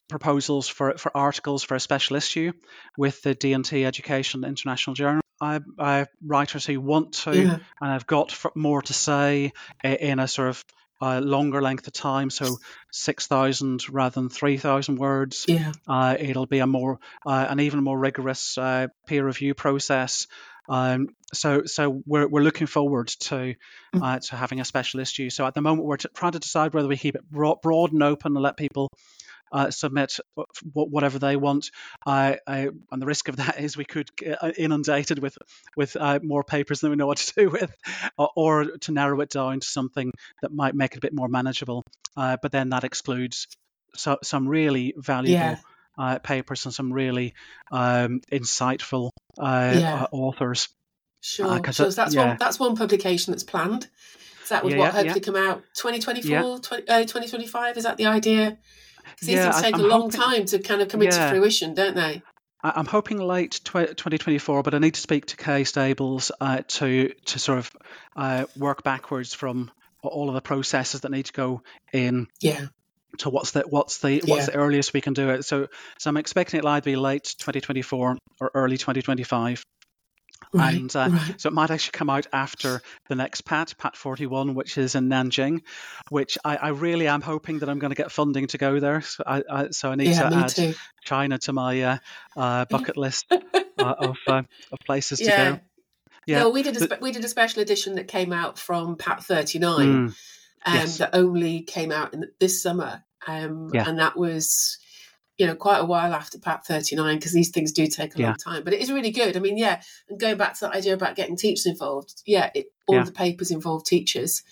proposals 0.09 0.67
for, 0.67 0.97
for 0.97 1.15
articles 1.15 1.63
for 1.63 1.75
a 1.75 1.79
special 1.79 2.15
issue 2.15 2.51
with 2.97 3.21
the 3.23 3.33
D&T 3.33 3.83
Education 3.85 4.43
International 4.43 4.93
Journal. 4.93 5.21
I, 5.41 5.59
I 5.79 6.05
writers 6.23 6.65
who 6.65 6.79
want 6.79 7.13
to 7.23 7.35
Yeah. 7.35 7.57
and 7.81 7.91
I've 7.91 8.07
got 8.07 8.37
more 8.55 8.81
to 8.83 8.93
say 8.93 9.51
in 9.83 10.19
a 10.19 10.27
sort 10.27 10.49
of 10.49 10.63
uh, 11.01 11.19
longer 11.19 11.61
length 11.61 11.87
of 11.87 11.93
time, 11.93 12.29
so 12.29 12.57
six 12.91 13.27
thousand 13.27 13.89
rather 13.89 14.13
than 14.13 14.29
three 14.29 14.57
thousand 14.57 14.97
words. 14.97 15.45
Yeah. 15.47 15.73
Uh, 15.87 16.15
it'll 16.17 16.45
be 16.45 16.59
a 16.59 16.67
more 16.67 16.99
uh, 17.25 17.47
an 17.49 17.59
even 17.59 17.83
more 17.83 17.99
rigorous 17.99 18.57
uh, 18.57 18.87
peer 19.05 19.25
review 19.25 19.53
process. 19.53 20.27
Um, 20.69 21.09
so 21.33 21.63
so 21.65 22.01
we're 22.05 22.27
we're 22.27 22.43
looking 22.43 22.67
forward 22.67 23.07
to 23.07 23.55
Mm. 23.95 24.01
uh, 24.03 24.19
to 24.19 24.35
having 24.35 24.59
a 24.59 24.65
special 24.65 24.99
issue. 24.99 25.29
So 25.29 25.45
at 25.45 25.53
the 25.53 25.61
moment 25.61 25.87
we're 25.87 25.97
t- 25.97 26.09
trying 26.13 26.33
to 26.33 26.39
decide 26.39 26.73
whether 26.73 26.87
we 26.87 26.97
keep 26.97 27.15
it 27.15 27.29
broad, 27.29 27.61
broad 27.61 27.93
and 27.93 28.03
open 28.03 28.35
and 28.35 28.43
let 28.43 28.57
people 28.57 28.89
uh, 29.51 29.69
submit 29.71 30.17
wh- 30.35 30.43
whatever 30.73 31.17
they 31.19 31.35
want. 31.37 31.69
I, 32.05 32.39
I, 32.47 32.69
and 32.91 33.01
the 33.01 33.05
risk 33.05 33.29
of 33.29 33.35
that 33.43 33.59
is 33.59 33.77
we 33.77 33.85
could 33.85 34.13
get 34.17 34.43
uh, 34.43 34.51
inundated 34.57 35.19
with 35.19 35.37
with 35.77 35.95
uh, 35.95 36.19
more 36.23 36.43
papers 36.43 36.79
than 36.81 36.89
we 36.89 36.95
know 36.97 37.07
what 37.07 37.17
to 37.19 37.33
do 37.35 37.49
with, 37.59 37.73
or, 38.17 38.29
or 38.35 38.65
to 38.65 38.91
narrow 38.91 39.21
it 39.21 39.29
down 39.29 39.59
to 39.59 39.67
something 39.67 40.11
that 40.41 40.51
might 40.51 40.75
make 40.75 40.93
it 40.93 40.97
a 40.97 41.01
bit 41.01 41.13
more 41.13 41.27
manageable. 41.29 41.83
Uh, 42.17 42.37
but 42.41 42.51
then 42.51 42.69
that 42.69 42.83
excludes 42.83 43.47
so, 43.95 44.17
some 44.23 44.47
really 44.47 44.93
valuable 44.97 45.31
Yeah. 45.31 45.57
Uh, 45.97 46.19
papers 46.19 46.65
and 46.65 46.73
some 46.73 46.91
really 46.93 47.33
um, 47.71 48.21
insightful 48.31 49.11
uh, 49.39 49.75
Yeah. 49.77 50.03
uh, 50.03 50.07
authors. 50.11 50.69
Sure. 51.21 51.59
that- 51.59 51.73
So 51.75 51.89
that's 51.89 52.13
yeah. 52.13 52.27
one. 52.29 52.37
That's 52.39 52.59
one 52.59 52.75
publication 52.75 53.31
that's 53.31 53.43
planned. 53.43 53.87
Is 54.43 54.49
that 54.49 54.63
would 54.63 54.77
what 54.77 54.93
hopefully 54.93 55.21
come 55.21 55.35
out 55.35 55.63
2024, 55.75 56.29
Yeah. 56.29 56.57
20, 56.61 56.87
uh, 56.87 56.99
2025? 57.01 57.77
Is 57.77 57.83
that 57.85 57.97
the 57.97 58.05
idea? 58.05 58.57
Because 59.03 59.27
these 59.27 59.35
Yeah, 59.37 59.51
things 59.51 59.63
take 59.63 59.75
I'm 59.75 59.81
a 59.81 59.87
long 59.87 60.01
hoping- 60.11 60.19
time 60.21 60.45
to 60.45 60.59
kind 60.59 60.81
of 60.81 60.87
come 60.89 61.01
into 61.01 61.29
fruition, 61.29 61.73
don't 61.73 61.95
they? 61.95 62.21
I'm 62.63 62.85
hoping 62.87 63.19
late 63.19 63.59
2024, 63.63 64.63
but 64.63 64.73
I 64.73 64.79
need 64.79 64.95
to 64.95 65.01
speak 65.01 65.27
to 65.27 65.37
Kay 65.37 65.63
Stables 65.65 66.31
uh, 66.41 66.61
to 66.67 67.13
to 67.25 67.39
sort 67.39 67.59
of 67.59 67.71
uh, 68.15 68.45
work 68.57 68.81
backwards 68.83 69.33
from 69.35 69.71
all 70.01 70.29
of 70.29 70.35
the 70.35 70.41
processes 70.41 71.01
that 71.01 71.11
need 71.11 71.25
to 71.25 71.33
go 71.33 71.61
in 71.93 72.27
Yeah. 72.39 72.65
To 73.19 73.29
what's 73.29 73.51
the 73.51 73.61
what's 73.61 73.99
the 73.99 74.21
what's 74.25 74.47
Yeah. 74.47 74.53
the 74.53 74.55
earliest 74.57 74.93
we 74.93 75.01
can 75.01 75.13
do 75.13 75.29
it. 75.29 75.45
So 75.45 75.67
so 75.99 76.09
I'm 76.09 76.17
expecting 76.17 76.59
it 76.59 76.65
either 76.65 76.85
be 76.85 76.95
late 76.95 77.23
2024 77.37 78.17
or 78.41 78.51
early 78.53 78.77
2025. 78.77 79.63
Right. 80.53 80.75
And, 80.75 80.95
uh, 80.95 81.09
right. 81.11 81.41
So 81.41 81.47
it 81.49 81.53
might 81.53 81.71
actually 81.71 81.91
come 81.97 82.09
out 82.09 82.27
after 82.31 82.81
the 83.09 83.15
next 83.15 83.41
PATT, 83.41 83.77
PATT 83.77 83.97
41, 83.97 84.53
which 84.53 84.77
is 84.77 84.95
in 84.95 85.09
Nanjing, 85.09 85.61
which 86.09 86.37
I, 86.43 86.57
I 86.57 86.67
really 86.69 87.07
am 87.07 87.21
hoping 87.21 87.59
that 87.59 87.69
I'm 87.69 87.79
going 87.79 87.91
to 87.91 87.95
get 87.95 88.11
funding 88.11 88.47
to 88.47 88.57
go 88.57 88.79
there. 88.79 89.01
So 89.01 89.23
I, 89.25 89.43
I, 89.49 89.69
so 89.71 89.91
I 89.91 89.95
need 89.95 90.11
Yeah, 90.11 90.29
to 90.29 90.37
add 90.37 90.49
too. 90.49 90.73
China 91.03 91.37
to 91.39 91.53
my 91.53 91.81
uh, 91.81 91.97
uh, 92.37 92.65
bucket 92.65 92.95
list 92.97 93.25
uh, 93.31 93.41
of 93.77 94.17
uh, 94.27 94.43
of 94.71 94.79
places 94.85 95.19
to 95.19 95.31
go. 95.31 95.59
Yeah. 96.25 96.39
No, 96.39 96.49
we 96.49 96.63
did 96.63 96.75
a 96.77 96.79
spe- 96.81 97.01
we 97.01 97.11
did 97.11 97.23
a 97.25 97.29
special 97.29 97.61
edition 97.61 97.95
that 97.95 98.07
came 98.07 98.33
out 98.33 98.57
from 98.57 98.95
PATT 98.95 99.23
39 99.23 99.87
Mm, 99.87 100.15
um, 100.65 100.73
yes. 100.75 100.97
that 100.97 101.11
only 101.13 101.61
came 101.61 101.91
out 101.91 102.13
in 102.13 102.25
this 102.39 102.61
summer, 102.61 103.03
um, 103.27 103.69
Yeah. 103.73 103.87
and 103.87 103.99
that 103.99 104.17
was 104.17 104.77
you 105.37 105.45
know 105.45 105.55
quite 105.55 105.79
a 105.79 105.85
while 105.85 106.13
after 106.13 106.39
PATT 106.39 106.65
39 106.65 107.17
because 107.17 107.33
these 107.33 107.49
things 107.49 107.73
do 107.73 107.87
take 107.87 108.15
a 108.15 108.19
Yeah. 108.19 108.27
long 108.27 108.35
time. 108.37 108.63
But 108.63 108.73
it 108.73 108.79
is 108.81 108.91
really 108.91 109.11
good. 109.11 109.35
I 109.35 109.39
mean, 109.41 109.57
yeah, 109.57 109.81
and 110.09 110.19
going 110.19 110.37
back 110.37 110.53
to 110.55 110.59
that 110.61 110.75
idea 110.75 110.93
about 110.93 111.15
getting 111.15 111.35
teachers 111.35 111.65
involved, 111.65 112.21
yeah, 112.25 112.51
it, 112.55 112.67
all 112.87 112.95
Yeah. 112.95 113.03
the 113.03 113.11
papers 113.11 113.51
involve 113.51 113.83
teachers 113.85 114.43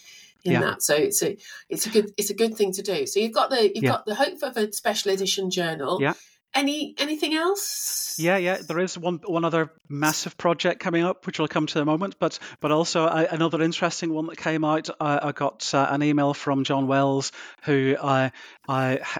in 0.43 0.59
that, 0.59 0.81
so 0.83 0.93
it's 0.93 1.23
a 1.23 1.37
it's 1.69 1.85
a 1.85 1.89
good 1.89 2.11
it's 2.17 2.29
a 2.29 2.33
good 2.33 2.55
thing 2.57 2.73
to 2.73 2.81
do. 2.81 3.05
So 3.05 3.21
you've 3.21 3.31
got 3.31 3.49
the 3.49 3.71
you've 3.73 3.85
got 3.85 4.05
the 4.05 4.15
hope 4.15 4.43
of 4.43 4.57
a 4.57 4.71
special 4.73 5.11
edition 5.11 5.49
journal. 5.49 5.99
Yeah. 6.01 6.13
Any 6.53 6.95
anything 6.97 7.33
else? 7.33 8.15
Yeah, 8.17 8.37
yeah. 8.37 8.57
There 8.57 8.79
is 8.79 8.97
one 8.97 9.19
one 9.25 9.43
other 9.45 9.71
massive 9.89 10.37
project 10.37 10.79
coming 10.79 11.03
up, 11.03 11.25
which 11.25 11.39
we'll 11.39 11.47
come 11.47 11.67
to 11.67 11.79
in 11.79 11.83
a 11.83 11.85
moment. 11.85 12.15
But 12.19 12.39
but 12.59 12.71
also 12.71 13.05
uh, 13.05 13.27
another 13.31 13.61
interesting 13.61 14.13
one 14.13 14.27
that 14.27 14.37
came 14.37 14.63
out. 14.63 14.89
Uh, 14.89 15.19
I 15.21 15.31
got 15.31 15.73
uh, 15.73 15.87
an 15.89 16.03
email 16.03 16.33
from 16.33 16.63
John 16.63 16.87
Wells, 16.87 17.31
who 17.63 17.95
uh, 17.99 18.29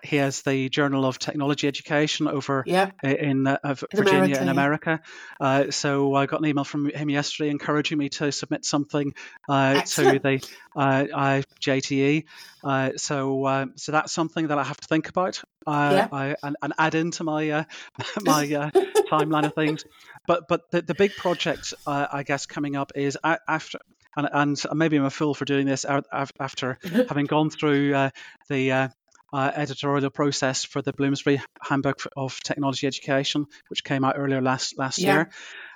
he 0.04 0.17
has 0.17 0.41
the 0.41 0.69
Journal 0.69 1.06
of 1.06 1.19
Technology 1.19 1.67
Education 1.67 2.28
over 2.28 2.63
yeah. 2.67 2.91
in, 3.04 3.48
uh, 3.48 3.58
Virginia 3.63 4.13
America, 4.13 4.41
in 4.41 4.50
America. 4.50 5.02
Uh, 5.39 5.72
so 5.72 6.15
I 6.15 6.26
got 6.26 6.39
an 6.41 6.48
email 6.48 6.63
from 6.63 6.89
him 6.89 7.10
yesterday 7.10 7.50
encouraging 7.50 7.98
me 7.98 8.10
to 8.10 8.32
submit 8.32 8.65
something 8.65 9.13
to 9.48 9.84
the 10.24 10.41
JTE. 11.62 12.26
so 13.00 13.72
so 13.76 13.91
that's 13.91 14.12
something 14.12 14.48
that 14.48 14.58
I 14.58 14.63
have 14.63 14.78
to 14.78 14.88
think 14.88 15.10
about 15.10 15.41
yeah. 15.67 16.08
I, 16.12 16.36
and, 16.43 16.56
and, 16.62 16.73
add 16.78 16.95
into 16.95 17.23
my 17.23 17.49
uh, 17.49 17.63
my 18.21 18.54
uh, 18.54 18.71
timeline 19.12 19.45
of 19.45 19.54
things. 19.54 19.86
But 20.28 20.47
but 20.47 20.69
the, 20.71 20.82
the 20.82 20.95
big 20.95 21.15
project 21.15 21.73
uh, 21.86 22.08
I 22.12 22.23
guess 22.23 22.45
coming 22.45 22.76
up 22.76 22.91
is 22.95 23.17
after. 23.23 23.80
And, 24.15 24.30
and 24.32 24.63
maybe 24.76 24.95
I'm 24.97 25.06
a 25.06 25.10
fool 25.10 25.34
for 25.34 25.43
doing 25.43 25.65
this 25.65 25.86
after 25.86 26.78
having 27.10 27.26
gone 27.26 27.49
through 27.49 27.95
uh, 27.95 28.10
the 28.47 28.71
uh, 28.71 28.88
uh, 29.34 29.52
editorial 29.56 30.12
process 30.12 30.63
for 30.63 30.84
the 30.84 30.93
Bloomsbury 30.93 31.41
Handbook 31.60 32.04
of 32.15 32.39
Technology 32.41 32.86
Education, 32.86 33.47
which 33.69 33.84
came 33.84 34.04
out 34.04 34.13
earlier 34.17 34.41
last 34.41 34.78
last 34.78 34.99
yeah. 34.99 35.13
year. 35.13 35.30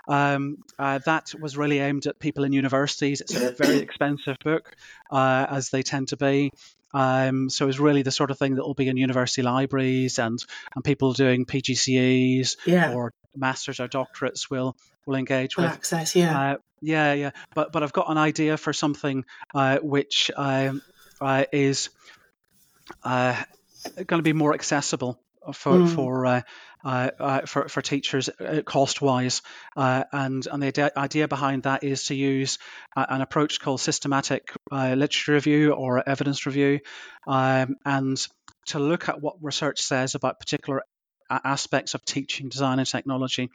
Um, 0.08 0.60
uh, 0.80 1.00
that 1.00 1.34
was 1.39 1.58
really 1.58 1.80
aimed 1.80 2.06
at 2.06 2.19
people 2.19 2.43
in 2.43 2.54
universities. 2.54 3.21
It's 3.21 3.36
a 3.36 3.52
very 3.52 3.78
expensive 3.82 4.38
book, 4.43 4.76
uh, 5.12 5.47
as 5.50 5.69
they 5.69 5.82
tend 5.82 6.10
to 6.10 6.17
be. 6.17 6.52
Um, 6.93 7.50
so 7.50 7.67
it's 7.67 7.80
really 7.80 8.02
the 8.02 8.12
sort 8.12 8.32
of 8.32 8.38
thing 8.38 8.56
that 8.56 8.65
will 8.65 8.73
be 8.73 8.88
in 8.88 8.97
university 8.97 9.41
libraries 9.41 10.19
and, 10.19 10.43
and 10.73 10.84
people 10.84 11.13
doing 11.13 11.45
PGCEs 11.45 12.58
yeah. 12.65 12.93
or 12.93 13.13
masters 13.36 13.80
or 13.80 13.88
doctorates 13.88 14.50
will 14.50 14.76
will 15.06 15.15
engage 15.15 15.58
with 15.58 15.65
access. 15.65 16.15
Yeah, 16.15 16.39
uh, 16.39 16.58
yeah, 16.82 17.13
yeah. 17.13 17.32
But 17.54 17.71
but 17.71 17.84
I've 17.84 17.93
got 17.93 18.10
an 18.10 18.17
idea 18.17 18.58
for 18.58 18.73
something 18.73 19.26
uh, 19.54 19.78
which 19.80 20.32
um, 20.36 20.82
uh, 21.21 21.45
is 21.52 21.89
uh, 23.04 23.41
going 23.95 24.19
to 24.19 24.23
be 24.23 24.34
more 24.34 24.54
accessible 24.54 25.19
for 25.54 25.73
mm. 25.73 25.95
for 25.95 26.43
uh, 26.88 27.12
uh, 27.19 27.41
for, 27.41 27.67
for 27.67 27.82
teachers 27.82 28.30
uh, 28.30 28.62
cost 28.65 29.02
wise. 29.02 29.41
And, 29.76 30.47
and 30.47 30.63
the 30.63 30.91
idea 30.97 31.28
behind 31.28 31.63
that 31.63 31.84
is 31.84 32.06
to 32.06 32.15
use 32.15 32.60
an 32.95 33.19
approach 33.19 33.60
called 33.60 33.82
systematic 33.82 34.54
literature 34.71 35.34
review 35.34 35.73
or 35.73 36.08
evidence 36.08 36.45
review 36.45 36.80
um, 37.28 37.76
and 37.84 38.26
to 38.67 38.80
look 38.80 39.10
at 39.10 39.21
what 39.21 39.36
research 39.41 39.82
says 39.82 40.15
about 40.15 40.39
particular 40.39 40.84
aspects 41.30 41.93
of 41.93 42.06
teaching 42.06 42.47
design 42.47 42.80
and 42.80 42.88
technology 42.88 43.50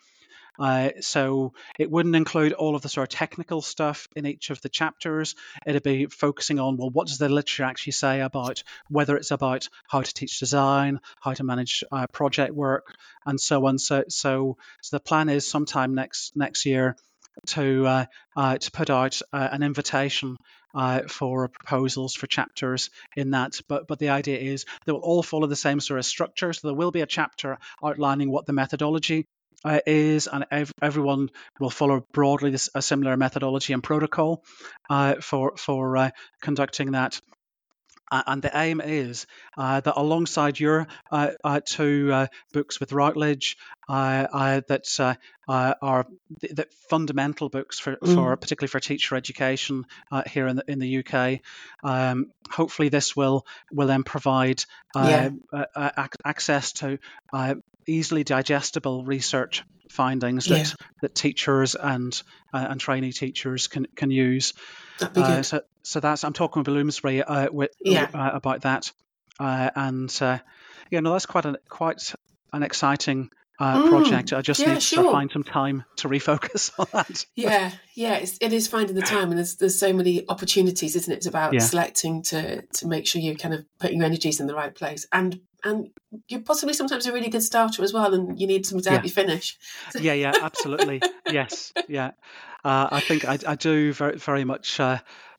uh, 0.58 0.90
so 1.00 1.52
it 1.78 1.90
wouldn't 1.90 2.16
include 2.16 2.52
all 2.52 2.74
of 2.74 2.82
the 2.82 2.88
sort 2.88 3.12
of 3.12 3.18
technical 3.18 3.62
stuff 3.62 4.08
in 4.14 4.26
each 4.26 4.50
of 4.50 4.60
the 4.60 4.68
chapters. 4.68 5.34
It'd 5.66 5.82
be 5.82 6.06
focusing 6.06 6.58
on, 6.58 6.76
well, 6.76 6.90
what 6.90 7.06
does 7.06 7.18
the 7.18 7.28
literature 7.28 7.64
actually 7.64 7.92
say 7.92 8.20
about 8.20 8.62
whether 8.88 9.16
it's 9.16 9.30
about 9.30 9.68
how 9.88 10.02
to 10.02 10.14
teach 10.14 10.38
design, 10.38 11.00
how 11.20 11.32
to 11.34 11.44
manage 11.44 11.84
uh, 11.90 12.06
project 12.08 12.54
work, 12.54 12.94
and 13.26 13.40
so 13.40 13.66
on. 13.66 13.78
So, 13.78 14.04
so, 14.08 14.56
so 14.80 14.96
the 14.96 15.00
plan 15.00 15.28
is 15.28 15.48
sometime 15.48 15.94
next 15.94 16.36
next 16.36 16.66
year 16.66 16.96
to 17.46 17.86
uh, 17.86 18.04
uh, 18.36 18.58
to 18.58 18.70
put 18.70 18.90
out 18.90 19.20
uh, 19.32 19.48
an 19.52 19.62
invitation 19.62 20.36
uh, 20.74 21.02
for 21.08 21.48
proposals 21.48 22.14
for 22.14 22.26
chapters 22.26 22.90
in 23.16 23.30
that. 23.30 23.60
But 23.68 23.88
but 23.88 23.98
the 23.98 24.10
idea 24.10 24.38
is 24.38 24.64
they 24.84 24.92
will 24.92 25.00
all 25.00 25.22
follow 25.22 25.46
the 25.46 25.56
same 25.56 25.80
sort 25.80 25.98
of 25.98 26.04
structure. 26.06 26.52
So 26.52 26.68
there 26.68 26.76
will 26.76 26.90
be 26.90 27.00
a 27.00 27.06
chapter 27.06 27.58
outlining 27.82 28.30
what 28.30 28.46
the 28.46 28.52
methodology 28.52 29.26
uh, 29.64 29.80
is, 29.86 30.26
and 30.26 30.46
ev- 30.50 30.72
everyone 30.80 31.30
will 31.60 31.70
follow 31.70 32.06
broadly 32.12 32.50
this, 32.50 32.68
a 32.74 32.82
similar 32.82 33.16
methodology 33.16 33.72
and 33.72 33.82
protocol 33.82 34.42
uh, 34.90 35.16
for 35.20 35.56
for 35.56 35.96
uh, 35.96 36.10
conducting 36.40 36.92
that. 36.92 37.20
and 38.10 38.42
the 38.42 38.50
aim 38.54 38.82
is 38.82 39.26
uh, 39.56 39.80
that 39.80 39.94
alongside 39.96 40.60
your 40.60 40.86
uh, 41.10 41.30
uh, 41.42 41.60
two 41.64 42.26
books 42.52 42.78
with 42.78 42.92
Routledge, 42.92 43.56
that 43.88 45.16
are 45.48 46.06
the, 46.40 46.66
fundamental 46.90 47.48
books 47.48 47.78
for, 47.78 47.96
mm. 47.96 48.14
for 48.14 48.36
particularly 48.36 48.68
for 48.68 48.80
teacher 48.80 49.16
education 49.16 49.86
here 50.26 50.46
in 50.46 50.56
the 50.56 50.64
in 50.68 50.78
the 50.78 50.98
UK. 50.98 51.40
Um, 51.82 52.26
hopefully, 52.50 52.90
this 52.90 53.16
will 53.16 53.46
will 53.70 53.86
then 53.86 54.02
provide 54.02 54.62
yeah. 54.94 55.30
access 56.24 56.72
to 56.72 56.98
easily 57.86 58.24
digestible 58.24 59.04
research 59.04 59.64
findings 59.90 60.46
that, 60.46 60.58
yeah. 60.58 60.86
that 61.02 61.14
teachers 61.14 61.74
and 61.74 62.22
uh, 62.52 62.66
and 62.70 62.80
trainee 62.80 63.12
teachers 63.12 63.68
can 63.68 63.86
can 63.94 64.10
use. 64.10 64.54
Uh, 65.00 65.42
so 65.42 65.60
so 65.82 66.00
that's 66.00 66.24
I'm 66.24 66.32
talking 66.32 66.60
with 66.60 66.66
Bloomsbury 66.66 67.22
uh, 67.22 67.50
with, 67.52 67.70
yeah. 67.80 68.08
Uh, 68.12 68.30
about 68.32 68.62
that, 68.62 68.92
uh, 69.38 69.70
and 69.74 70.18
uh, 70.20 70.38
yeah, 70.90 71.00
no, 71.00 71.12
that's 71.12 71.26
quite 71.26 71.44
an 71.44 71.56
quite 71.68 72.14
an 72.52 72.62
exciting. 72.62 73.30
Mm, 73.62 73.88
project. 73.88 74.32
I 74.32 74.42
just 74.42 74.60
yeah, 74.60 74.74
need 74.74 74.82
sure. 74.82 75.04
to 75.04 75.10
find 75.10 75.30
some 75.30 75.44
time 75.44 75.84
to 75.96 76.08
refocus 76.08 76.72
on 76.78 76.86
that. 76.92 77.26
Yeah, 77.34 77.70
yeah, 77.94 78.14
it's, 78.14 78.38
it 78.40 78.52
is 78.52 78.66
finding 78.66 78.94
the 78.94 79.02
time, 79.02 79.30
and 79.30 79.38
there's 79.38 79.56
there's 79.56 79.78
so 79.78 79.92
many 79.92 80.28
opportunities, 80.28 80.96
isn't 80.96 81.12
it? 81.12 81.16
It's 81.16 81.26
about 81.26 81.52
yeah. 81.52 81.60
selecting 81.60 82.22
to 82.24 82.62
to 82.62 82.86
make 82.86 83.06
sure 83.06 83.20
you're 83.20 83.34
kind 83.34 83.54
of 83.54 83.64
putting 83.78 83.98
your 83.98 84.06
energies 84.06 84.40
in 84.40 84.46
the 84.46 84.54
right 84.54 84.74
place 84.74 85.06
and 85.12 85.40
and 85.64 85.90
you're 86.28 86.40
possibly 86.40 86.74
sometimes 86.74 87.06
a 87.06 87.12
really 87.12 87.28
good 87.28 87.42
starter 87.42 87.82
as 87.82 87.92
well, 87.92 88.12
and 88.14 88.40
you 88.40 88.46
need 88.46 88.66
someone 88.66 88.82
to 88.84 88.90
help 88.90 89.04
you 89.04 89.10
finish. 89.10 89.58
yeah, 90.00 90.14
yeah, 90.14 90.32
absolutely. 90.40 91.00
yes, 91.30 91.72
yeah. 91.88 92.12
Uh, 92.64 92.88
I 92.90 93.00
think 93.00 93.24
I, 93.24 93.38
I, 93.46 93.54
do 93.56 93.92
very, 93.92 94.18
very 94.18 94.44
much 94.44 94.78
uh, 94.78 94.98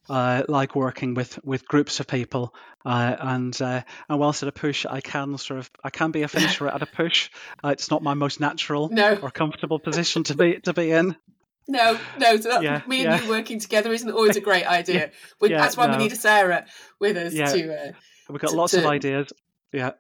uh, 0.10 0.44
like 0.48 0.76
working 0.76 1.14
with, 1.14 1.40
with 1.44 1.68
groups 1.68 2.00
of 2.00 2.08
people, 2.08 2.54
uh, 2.86 3.16
and 3.20 3.62
uh, 3.62 3.82
and 4.10 4.20
whilst 4.20 4.44
at 4.44 4.50
a 4.50 4.52
push, 4.52 4.86
I 4.86 5.02
can 5.02 5.38
sort 5.38 5.60
of 5.60 5.72
I 5.84 5.90
can 5.90 6.12
be 6.12 6.24
a 6.24 6.28
finisher 6.28 6.68
at 6.68 6.82
a 6.82 6.86
push. 6.86 7.30
Uh, 7.64 7.70
it's 7.70 7.90
not 7.90 8.04
my 8.04 8.14
most 8.14 8.40
natural 8.40 8.90
no. 8.90 9.18
or 9.22 9.32
comfortable 9.32 9.80
position 9.80 10.24
to 10.26 10.36
be 10.36 10.60
to 10.62 10.74
be 10.74 10.92
in. 10.92 11.16
No, 11.68 11.98
no. 12.18 12.38
So 12.38 12.50
that, 12.50 12.64
yeah, 12.64 12.82
me 12.88 13.06
and 13.06 13.12
yeah. 13.12 13.22
you 13.24 13.30
working 13.30 13.60
together 13.60 13.94
isn't 13.94 14.12
always 14.12 14.36
a 14.36 14.42
great 14.50 14.66
idea. 14.66 15.12
yeah, 15.42 15.62
that's 15.62 15.78
why 15.78 15.88
no. 15.88 15.94
we 15.98 16.04
need 16.04 16.12
a 16.12 16.18
Sarah 16.18 16.66
with 17.00 17.16
us 17.16 17.34
yeah. 17.34 17.46
to. 17.46 17.96
We've 18.30 18.42
got 18.42 18.52
to, 18.52 18.56
lots 18.56 18.72
to, 18.72 18.80
of 18.80 18.86
ideas. 18.86 19.32
Yeah 19.72 19.92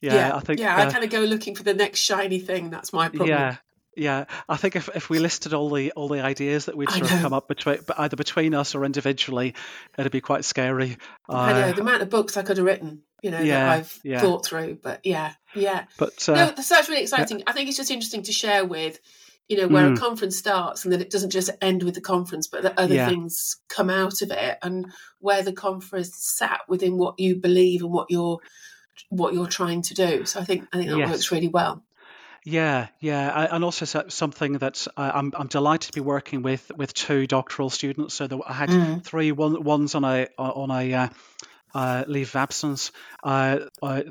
yeah, 0.00 0.36
I 0.36 0.40
think 0.40 0.60
yeah, 0.60 0.76
uh, 0.76 0.86
I 0.86 0.90
kind 0.90 1.04
of 1.04 1.10
go 1.10 1.20
looking 1.20 1.54
for 1.54 1.62
the 1.62 1.74
next 1.74 2.00
shiny 2.00 2.38
thing. 2.38 2.70
That's 2.70 2.92
my 2.92 3.08
problem. 3.08 3.28
Yeah, 3.28 3.56
yeah. 3.98 4.24
I 4.48 4.56
think 4.56 4.76
if, 4.76 4.88
if 4.94 5.10
we 5.10 5.18
listed 5.18 5.54
all 5.54 5.70
the 5.70 5.92
all 5.92 6.08
the 6.08 6.22
ideas 6.22 6.66
that 6.66 6.76
we'd 6.76 6.90
sort 6.90 7.10
of 7.10 7.20
come 7.20 7.32
up 7.32 7.48
between, 7.48 7.78
either 7.96 8.16
between 8.16 8.54
us 8.54 8.74
or 8.74 8.84
individually, 8.84 9.54
it'd 9.98 10.12
be 10.12 10.20
quite 10.20 10.44
scary. 10.44 10.96
Uh, 11.28 11.36
I 11.36 11.52
know 11.52 11.72
the 11.72 11.80
amount 11.80 12.02
of 12.02 12.10
books 12.10 12.36
I 12.36 12.42
could 12.42 12.56
have 12.56 12.66
written, 12.66 13.02
you 13.22 13.30
know, 13.30 13.40
yeah, 13.40 13.66
that 13.66 13.78
I've 13.78 13.98
yeah. 14.02 14.20
thought 14.20 14.46
through. 14.46 14.78
But 14.82 15.00
yeah, 15.04 15.32
yeah. 15.54 15.84
But 15.98 16.28
uh, 16.28 16.34
no, 16.34 16.50
that's 16.50 16.88
really 16.88 17.02
exciting. 17.02 17.38
Yeah. 17.38 17.44
I 17.46 17.52
think 17.52 17.68
it's 17.68 17.76
just 17.76 17.90
interesting 17.90 18.22
to 18.24 18.32
share 18.32 18.64
with 18.64 18.98
you 19.48 19.56
know, 19.56 19.66
where 19.66 19.88
mm. 19.88 19.96
a 19.96 19.98
conference 19.98 20.36
starts 20.36 20.84
and 20.84 20.92
that 20.92 21.00
it 21.00 21.10
doesn't 21.10 21.30
just 21.30 21.50
end 21.62 21.82
with 21.82 21.94
the 21.94 22.02
conference, 22.02 22.46
but 22.46 22.62
that 22.62 22.78
other 22.78 23.06
things 23.06 23.56
come 23.68 23.88
out 23.88 24.20
of 24.20 24.30
it 24.30 24.58
and 24.62 24.92
where 25.20 25.42
the 25.42 25.54
conference 25.54 26.14
sat 26.16 26.60
within 26.68 26.98
what 26.98 27.18
you 27.18 27.34
believe 27.34 27.82
and 27.82 27.90
what 27.90 28.10
you're 28.10 28.38
what 29.08 29.32
you're 29.32 29.46
trying 29.46 29.80
to 29.80 29.94
do. 29.94 30.26
So 30.26 30.40
I 30.40 30.44
think 30.44 30.68
I 30.72 30.76
think 30.76 30.90
that 30.90 30.98
yes. 30.98 31.10
works 31.10 31.32
really 31.32 31.48
well. 31.48 31.82
Yeah, 32.44 32.88
yeah, 33.00 33.48
and 33.52 33.64
also 33.64 33.84
something 34.08 34.54
that 34.54 34.86
I'm 34.96 35.32
I'm 35.36 35.48
delighted 35.48 35.92
to 35.92 35.92
be 35.92 36.00
working 36.00 36.42
with 36.42 36.70
with 36.76 36.94
two 36.94 37.26
doctoral 37.26 37.68
students. 37.68 38.14
So 38.14 38.42
I 38.46 38.52
had 38.52 38.70
mm. 38.70 39.04
three 39.04 39.32
one 39.32 39.62
one's 39.62 39.94
on 39.94 40.04
a 40.04 40.28
on 40.38 40.70
a 40.70 40.94
uh, 40.94 41.08
uh, 41.74 42.04
leave 42.06 42.28
of 42.28 42.36
absence. 42.36 42.92
Uh, 43.22 43.60
uh, 43.82 44.02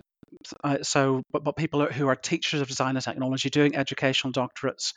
uh, 0.63 0.77
so, 0.83 1.23
but, 1.31 1.43
but 1.43 1.55
people 1.55 1.85
who 1.85 2.07
are 2.07 2.15
teachers 2.15 2.61
of 2.61 2.67
design 2.67 2.95
and 2.95 3.03
technology 3.03 3.49
doing 3.49 3.75
educational 3.75 4.33
doctorates. 4.33 4.93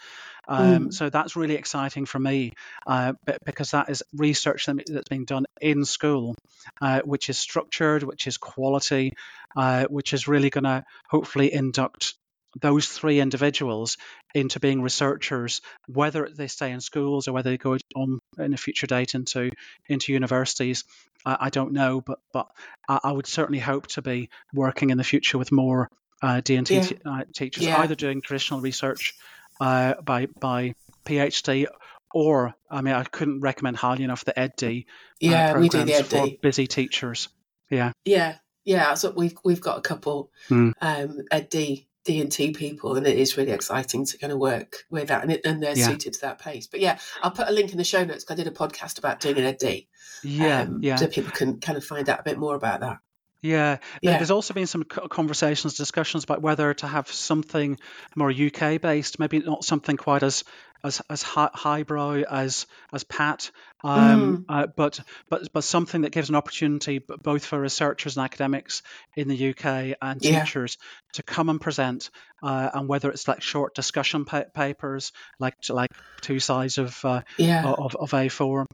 Um, 0.49 0.89
mm. 0.89 0.95
So 0.95 1.09
that's 1.11 1.37
really 1.37 1.55
exciting 1.55 2.07
for 2.07 2.19
me 2.19 2.53
uh, 2.87 3.15
because 3.45 3.71
that 3.71 3.89
is 3.89 4.03
research 4.13 4.67
that's 4.67 5.09
being 5.09 5.25
done 5.25 5.47
in 5.61 5.85
school, 5.85 6.35
uh, 6.81 7.01
which 7.05 7.29
is 7.29 7.39
structured, 7.39 8.03
which 8.03 8.27
is 8.27 8.37
quality, 8.37 9.15
uh, 9.57 9.87
which 9.87 10.13
is 10.13 10.29
really 10.29 10.51
going 10.51 10.65
to 10.65 10.85
hopefully 11.09 11.53
induct 11.53 12.15
those 12.59 12.89
three 12.89 13.21
individuals 13.21 13.97
into 14.35 14.61
being 14.61 14.83
researchers, 14.83 15.61
whether 15.87 16.29
they 16.29 16.49
stay 16.49 16.73
in 16.73 16.81
schools 16.81 17.29
or 17.29 17.33
whether 17.33 17.51
they 17.51 17.59
go 17.59 17.77
on 17.95 18.19
in 18.39 18.55
a 18.55 18.57
future 18.57 18.87
date 18.87 19.15
into 19.15 19.51
into 19.89 20.13
universities, 20.13 20.85
uh, 21.25 21.37
I 21.41 21.51
don't 21.51 21.73
know. 21.73 22.01
But 22.01 22.19
but 22.33 22.49
I, 22.89 23.13
would 23.13 23.27
certainly 23.27 23.61
hope 23.61 23.87
to 23.89 24.03
be 24.03 24.31
working 24.53 24.91
in 24.91 24.99
the 24.99 25.05
future 25.05 25.39
with 25.39 25.53
more 25.53 25.89
uh, 26.23 26.41
D&T 26.41 26.75
yeah. 26.75 26.83
t- 26.83 26.99
uh, 27.05 27.25
teachers, 27.33 27.65
yeah. 27.65 27.81
either 27.81 27.95
doing 27.95 28.21
traditional 28.21 28.61
research 28.61 29.15
uh, 29.61 29.95
by 30.03 30.27
by 30.27 30.75
PhD 31.05 31.67
or 32.13 32.55
I 32.71 32.81
mean 32.83 32.95
I 32.95 33.05
couldn't 33.05 33.41
recommend 33.41 33.77
highly 33.77 34.05
enough 34.05 34.25
the 34.25 34.33
EdD 34.33 34.83
uh, 34.83 34.87
yeah, 35.21 35.53
programs 35.53 35.75
we 35.75 35.79
do 35.81 35.85
the 35.85 35.93
EdD. 35.93 36.33
for 36.33 36.41
busy 36.43 36.67
teachers. 36.67 37.29
Yeah. 37.71 37.93
Yeah, 38.05 38.37
yeah. 38.65 38.95
So 38.95 39.11
we've 39.11 39.37
we've 39.45 39.61
got 39.61 39.79
a 39.79 39.83
couple 39.83 40.31
mm. 40.49 40.73
um, 40.81 41.19
EdD 41.31 41.87
D&T 42.05 42.53
people 42.53 42.97
and 42.97 43.07
it 43.07 43.19
is 43.19 43.37
really 43.37 43.53
exciting 43.53 44.07
to 44.07 44.19
kind 44.19 44.33
of 44.33 44.39
work 44.39 44.85
with 44.91 45.09
that 45.09 45.23
and, 45.23 45.33
it, 45.33 45.43
and 45.45 45.63
they're 45.63 45.77
yeah. 45.77 45.87
suited 45.87 46.15
to 46.15 46.21
that 46.23 46.39
pace. 46.39 46.67
But 46.67 46.81
yeah, 46.81 46.99
I'll 47.23 47.31
put 47.31 47.49
a 47.49 47.53
link 47.53 47.73
in 47.73 47.79
the 47.79 47.85
show 47.85 48.05
notes 48.05 48.25
because 48.25 48.41
I 48.41 48.43
did 48.43 48.53
a 48.53 48.57
podcast 48.57 48.99
about 48.99 49.21
doing 49.21 49.39
an 49.39 49.45
ED. 49.45 49.83
Yeah, 50.23 50.63
um, 50.63 50.81
yeah. 50.83 50.97
So 50.97 51.07
people 51.07 51.33
can 51.33 51.61
kind 51.61 51.77
of 51.77 51.85
find 51.85 52.09
out 52.09 52.21
a 52.21 52.23
bit 52.23 52.39
more 52.39 52.55
about 52.55 52.81
that. 52.81 52.99
Yeah. 53.43 53.79
yeah. 54.03 54.19
There's 54.19 54.31
also 54.31 54.55
been 54.55 54.67
some 54.67 54.85
conversations, 54.85 55.75
discussions 55.75 56.25
about 56.25 56.43
whether 56.43 56.75
to 56.75 56.87
have 56.87 57.09
something 57.09 57.79
more 58.15 58.31
UK 58.31 58.81
based, 58.81 59.19
maybe 59.19 59.39
not 59.39 59.65
something 59.65 59.97
quite 59.97 60.23
as 60.23 60.45
as 60.85 61.03
as 61.11 61.23
high, 61.23 61.51
highbrow 61.53 62.23
as 62.31 62.67
as 62.93 63.05
PATT, 63.05 63.51
um, 63.83 64.39
mm. 64.39 64.45
uh, 64.49 64.67
but 64.75 65.01
but 65.29 65.53
but 65.53 65.65
something 65.65 66.03
that 66.03 66.13
gives 66.13 66.29
an 66.29 66.35
opportunity 66.35 66.99
both 66.99 67.45
for 67.45 67.61
researchers 67.61 68.17
and 68.17 68.25
academics 68.25 68.83
in 69.17 69.29
the 69.29 69.51
UK 69.51 69.97
and 70.01 70.23
yeah. 70.23 70.41
teachers 70.41 70.79
to 71.15 71.23
come 71.23 71.49
and 71.49 71.61
present, 71.61 72.11
uh, 72.43 72.71
and 72.75 72.89
whether 72.89 73.11
it's 73.11 73.29
like 73.29 73.43
short 73.43 73.75
discussion 73.75 74.25
pa- 74.25 74.45
papers, 74.55 75.13
like 75.39 75.55
like 75.69 75.91
two 76.21 76.41
sides 76.41 76.79
of 76.79 77.05
uh, 77.05 77.23
yeah. 77.37 77.65
of, 77.65 77.97
of 77.97 78.11
A4, 78.11 78.67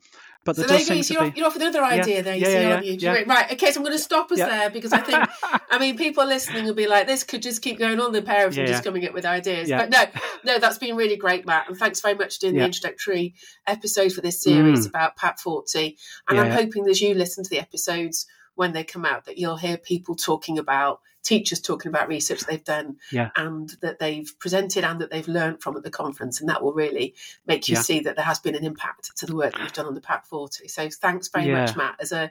but 0.46 0.56
so 0.56 0.62
there 0.62 0.78
does 0.78 0.86
seem 0.86 1.02
you're, 1.18 1.30
be... 1.30 1.38
you're 1.38 1.46
off 1.48 1.54
with 1.54 1.62
another 1.62 1.84
idea 1.84 2.16
yeah. 2.16 2.22
there. 2.22 2.34
You 2.36 2.40
yeah, 2.40 2.80
see, 2.80 2.90
yeah, 2.94 3.12
yeah, 3.14 3.22
Right. 3.26 3.52
Okay. 3.52 3.72
So 3.72 3.80
I'm 3.80 3.84
going 3.84 3.96
to 3.96 4.02
stop 4.02 4.30
us 4.30 4.38
there 4.38 4.70
because 4.70 4.92
I 4.92 5.00
think, 5.00 5.28
I 5.70 5.78
mean, 5.78 5.98
people 5.98 6.24
listening 6.24 6.64
will 6.64 6.74
be 6.74 6.86
like, 6.86 7.06
this 7.06 7.24
could 7.24 7.42
just 7.42 7.60
keep 7.60 7.78
going 7.78 8.00
on. 8.00 8.12
The 8.12 8.22
pair 8.22 8.46
of 8.46 8.54
them 8.54 8.66
just 8.66 8.84
coming 8.84 9.06
up 9.06 9.12
with 9.12 9.26
ideas. 9.26 9.68
But 9.68 9.90
no, 9.90 10.04
no, 10.44 10.58
that's 10.58 10.78
been 10.78 10.96
really 10.96 11.16
great, 11.16 11.44
Matt. 11.44 11.68
And 11.68 11.76
thanks 11.76 12.00
very 12.00 12.14
much 12.14 12.36
for 12.36 12.42
doing 12.42 12.54
the 12.54 12.64
introductory 12.64 13.34
episode 13.66 14.12
for 14.12 14.20
this 14.20 14.40
series 14.40 14.86
mm. 14.86 14.88
about 14.88 15.16
PATT 15.16 15.40
Forty. 15.40 15.98
And 16.28 16.38
I'm 16.38 16.52
hoping 16.52 16.88
as 16.88 17.00
you 17.00 17.14
listen 17.14 17.44
to 17.44 17.50
the 17.50 17.58
episodes 17.58 18.26
when 18.54 18.72
they 18.72 18.84
come 18.84 19.04
out 19.04 19.26
that 19.26 19.36
you'll 19.36 19.56
hear 19.56 19.76
people 19.76 20.14
talking 20.14 20.58
about 20.58 21.00
teachers 21.26 21.60
talking 21.60 21.88
about 21.88 22.08
research 22.08 22.42
they've 22.42 22.62
done 22.64 22.96
yeah. 23.10 23.30
and 23.36 23.70
that 23.80 23.98
they've 23.98 24.32
presented 24.38 24.84
and 24.84 25.00
that 25.00 25.10
they've 25.10 25.26
learned 25.26 25.60
from 25.60 25.76
at 25.76 25.82
the 25.82 25.90
conference. 25.90 26.40
And 26.40 26.48
that 26.48 26.62
will 26.62 26.72
really 26.72 27.14
make 27.46 27.68
you 27.68 27.74
yeah. 27.74 27.82
see 27.82 28.00
that 28.00 28.16
there 28.16 28.24
has 28.24 28.38
been 28.38 28.54
an 28.54 28.64
impact 28.64 29.16
to 29.16 29.26
the 29.26 29.34
work 29.34 29.52
that 29.52 29.62
you've 29.62 29.72
done 29.72 29.86
on 29.86 29.94
the 29.94 30.00
PATT 30.00 30.26
40. 30.26 30.68
So 30.68 30.88
thanks 30.88 31.28
very 31.28 31.46
yeah. 31.46 31.62
much, 31.62 31.76
Matt. 31.76 31.96
As 32.00 32.12
a 32.12 32.30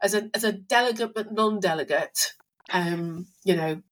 as 0.00 0.14
a 0.14 0.30
as 0.34 0.44
a 0.44 0.52
delegate 0.52 1.12
but 1.14 1.32
non-delegate, 1.32 2.34
um, 2.70 3.26
you 3.44 3.56
know, 3.56 3.82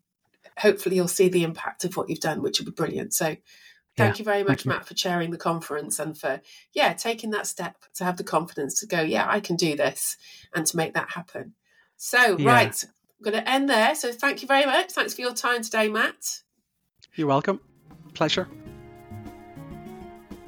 hopefully 0.56 0.96
you'll 0.96 1.08
see 1.08 1.28
the 1.28 1.42
impact 1.42 1.84
of 1.84 1.96
what 1.96 2.08
you've 2.08 2.20
done, 2.20 2.40
which 2.40 2.60
would 2.60 2.66
be 2.66 2.72
brilliant. 2.72 3.12
So 3.12 3.36
thank 3.96 4.18
you 4.18 4.24
very 4.24 4.44
much, 4.44 4.64
Matt, 4.64 4.86
for 4.86 4.94
chairing 4.94 5.32
the 5.32 5.36
conference 5.36 5.98
and 5.98 6.16
for 6.16 6.40
yeah, 6.72 6.92
taking 6.92 7.30
that 7.30 7.46
step 7.46 7.76
to 7.94 8.04
have 8.04 8.16
the 8.16 8.24
confidence 8.24 8.78
to 8.80 8.86
go, 8.86 9.00
yeah, 9.00 9.26
I 9.28 9.40
can 9.40 9.56
do 9.56 9.76
this 9.76 10.16
and 10.54 10.64
to 10.66 10.76
make 10.76 10.94
that 10.94 11.10
happen. 11.10 11.54
So, 11.96 12.36
right, 12.38 12.84
I'm 13.24 13.32
going 13.32 13.42
to 13.42 13.50
end 13.50 13.70
there. 13.70 13.94
So 13.94 14.12
thank 14.12 14.42
you 14.42 14.48
very 14.48 14.66
much. 14.66 14.92
Thanks 14.92 15.14
for 15.14 15.22
your 15.22 15.32
time 15.32 15.62
today, 15.62 15.88
Matt. 15.88 16.42
You're 17.14 17.26
welcome. 17.26 17.58
Pleasure. 18.12 18.46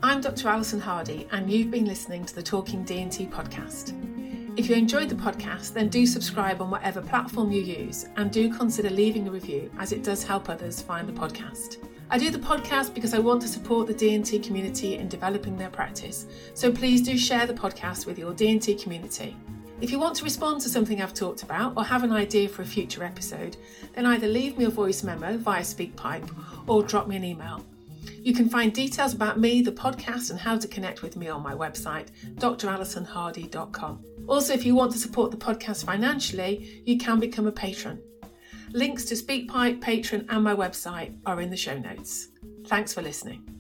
I'm 0.03 0.21
Dr. 0.21 0.49
Alison 0.49 0.79
Hardy, 0.79 1.27
and 1.33 1.51
you've 1.51 1.71
been 1.71 1.87
listening 1.87 2.27
to 2.27 2.35
the 2.35 2.43
Talking 2.43 2.85
D&T 2.85 3.29
podcast. 3.29 3.95
If 4.59 4.69
you 4.69 4.77
enjoyed 4.77 5.09
the 5.09 5.15
podcast, 5.15 5.73
then 5.73 5.89
do 5.89 6.07
subscribe 6.07 6.61
on 6.61 6.71
whatever 6.71 7.01
platform 7.01 7.51
you 7.51 7.63
use 7.63 8.07
and 8.17 8.31
do 8.31 8.53
consider 8.55 8.91
leaving 8.91 9.27
a 9.27 9.31
review 9.31 9.71
as 9.79 9.93
it 9.93 10.05
does 10.05 10.23
help 10.23 10.51
others 10.51 10.83
find 10.83 11.09
the 11.09 11.15
podcast. 11.15 11.79
I 12.11 12.19
do 12.19 12.31
the 12.31 12.39
podcast 12.39 12.93
because 12.93 13.15
I 13.15 13.19
want 13.21 13.41
to 13.41 13.49
support 13.49 13.87
the 13.87 13.95
D&T 13.95 14.39
community 14.41 14.97
in 14.97 15.09
developing 15.09 15.57
their 15.57 15.71
practice. 15.71 16.27
So 16.53 16.71
please 16.71 17.01
do 17.01 17.17
share 17.17 17.47
the 17.47 17.55
podcast 17.55 18.05
with 18.05 18.19
your 18.19 18.35
D&T 18.35 18.75
community. 18.75 19.35
If 19.79 19.91
you 19.91 19.99
want 19.99 20.17
to 20.17 20.25
respond 20.25 20.63
to 20.63 20.71
something 20.71 21.03
I've 21.03 21.13
talked 21.13 21.43
about 21.43 21.75
or 21.77 21.85
have 21.85 22.03
an 22.03 22.13
idea 22.13 22.49
for 22.49 22.63
a 22.63 22.67
future 22.67 23.05
episode, 23.05 23.59
then 23.95 24.07
either 24.07 24.27
leave 24.27 24.57
me 24.57 24.65
a 24.65 24.71
voice 24.71 25.03
memo 25.03 25.37
via 25.37 25.61
SpeakPipe 25.61 26.31
or 26.67 26.83
drop 26.83 27.09
me 27.09 27.17
an 27.17 27.25
email. 27.25 27.63
You 28.23 28.33
can 28.33 28.49
find 28.49 28.73
details 28.73 29.13
about 29.13 29.39
me, 29.39 29.61
the 29.61 29.73
podcast, 29.73 30.31
and 30.31 30.41
how 30.41 30.57
to 30.57 30.67
connect 30.67 31.03
with 31.03 31.17
me 31.17 31.29
on 31.29 31.43
my 31.43 31.55
website, 31.55 32.07
dralisonhardy.com. 32.37 34.05
Also, 34.27 34.55
if 34.55 34.65
you 34.65 34.75
want 34.75 34.93
to 34.93 34.99
support 34.99 35.31
the 35.31 35.37
podcast 35.37 35.85
financially, 35.85 36.83
you 36.87 36.99
can 36.99 37.21
become 37.21 37.47
a 37.47 37.53
patron. 37.53 38.01
Links 38.73 39.05
to 39.05 39.15
SpeakPipe, 39.15 39.81
Patreon, 39.81 40.27
and 40.31 40.43
my 40.43 40.55
website 40.55 41.17
are 41.27 41.41
in 41.41 41.51
the 41.51 41.57
show 41.57 41.79
notes. 41.79 42.29
Thanks 42.67 42.95
for 42.95 43.03
listening. 43.03 43.56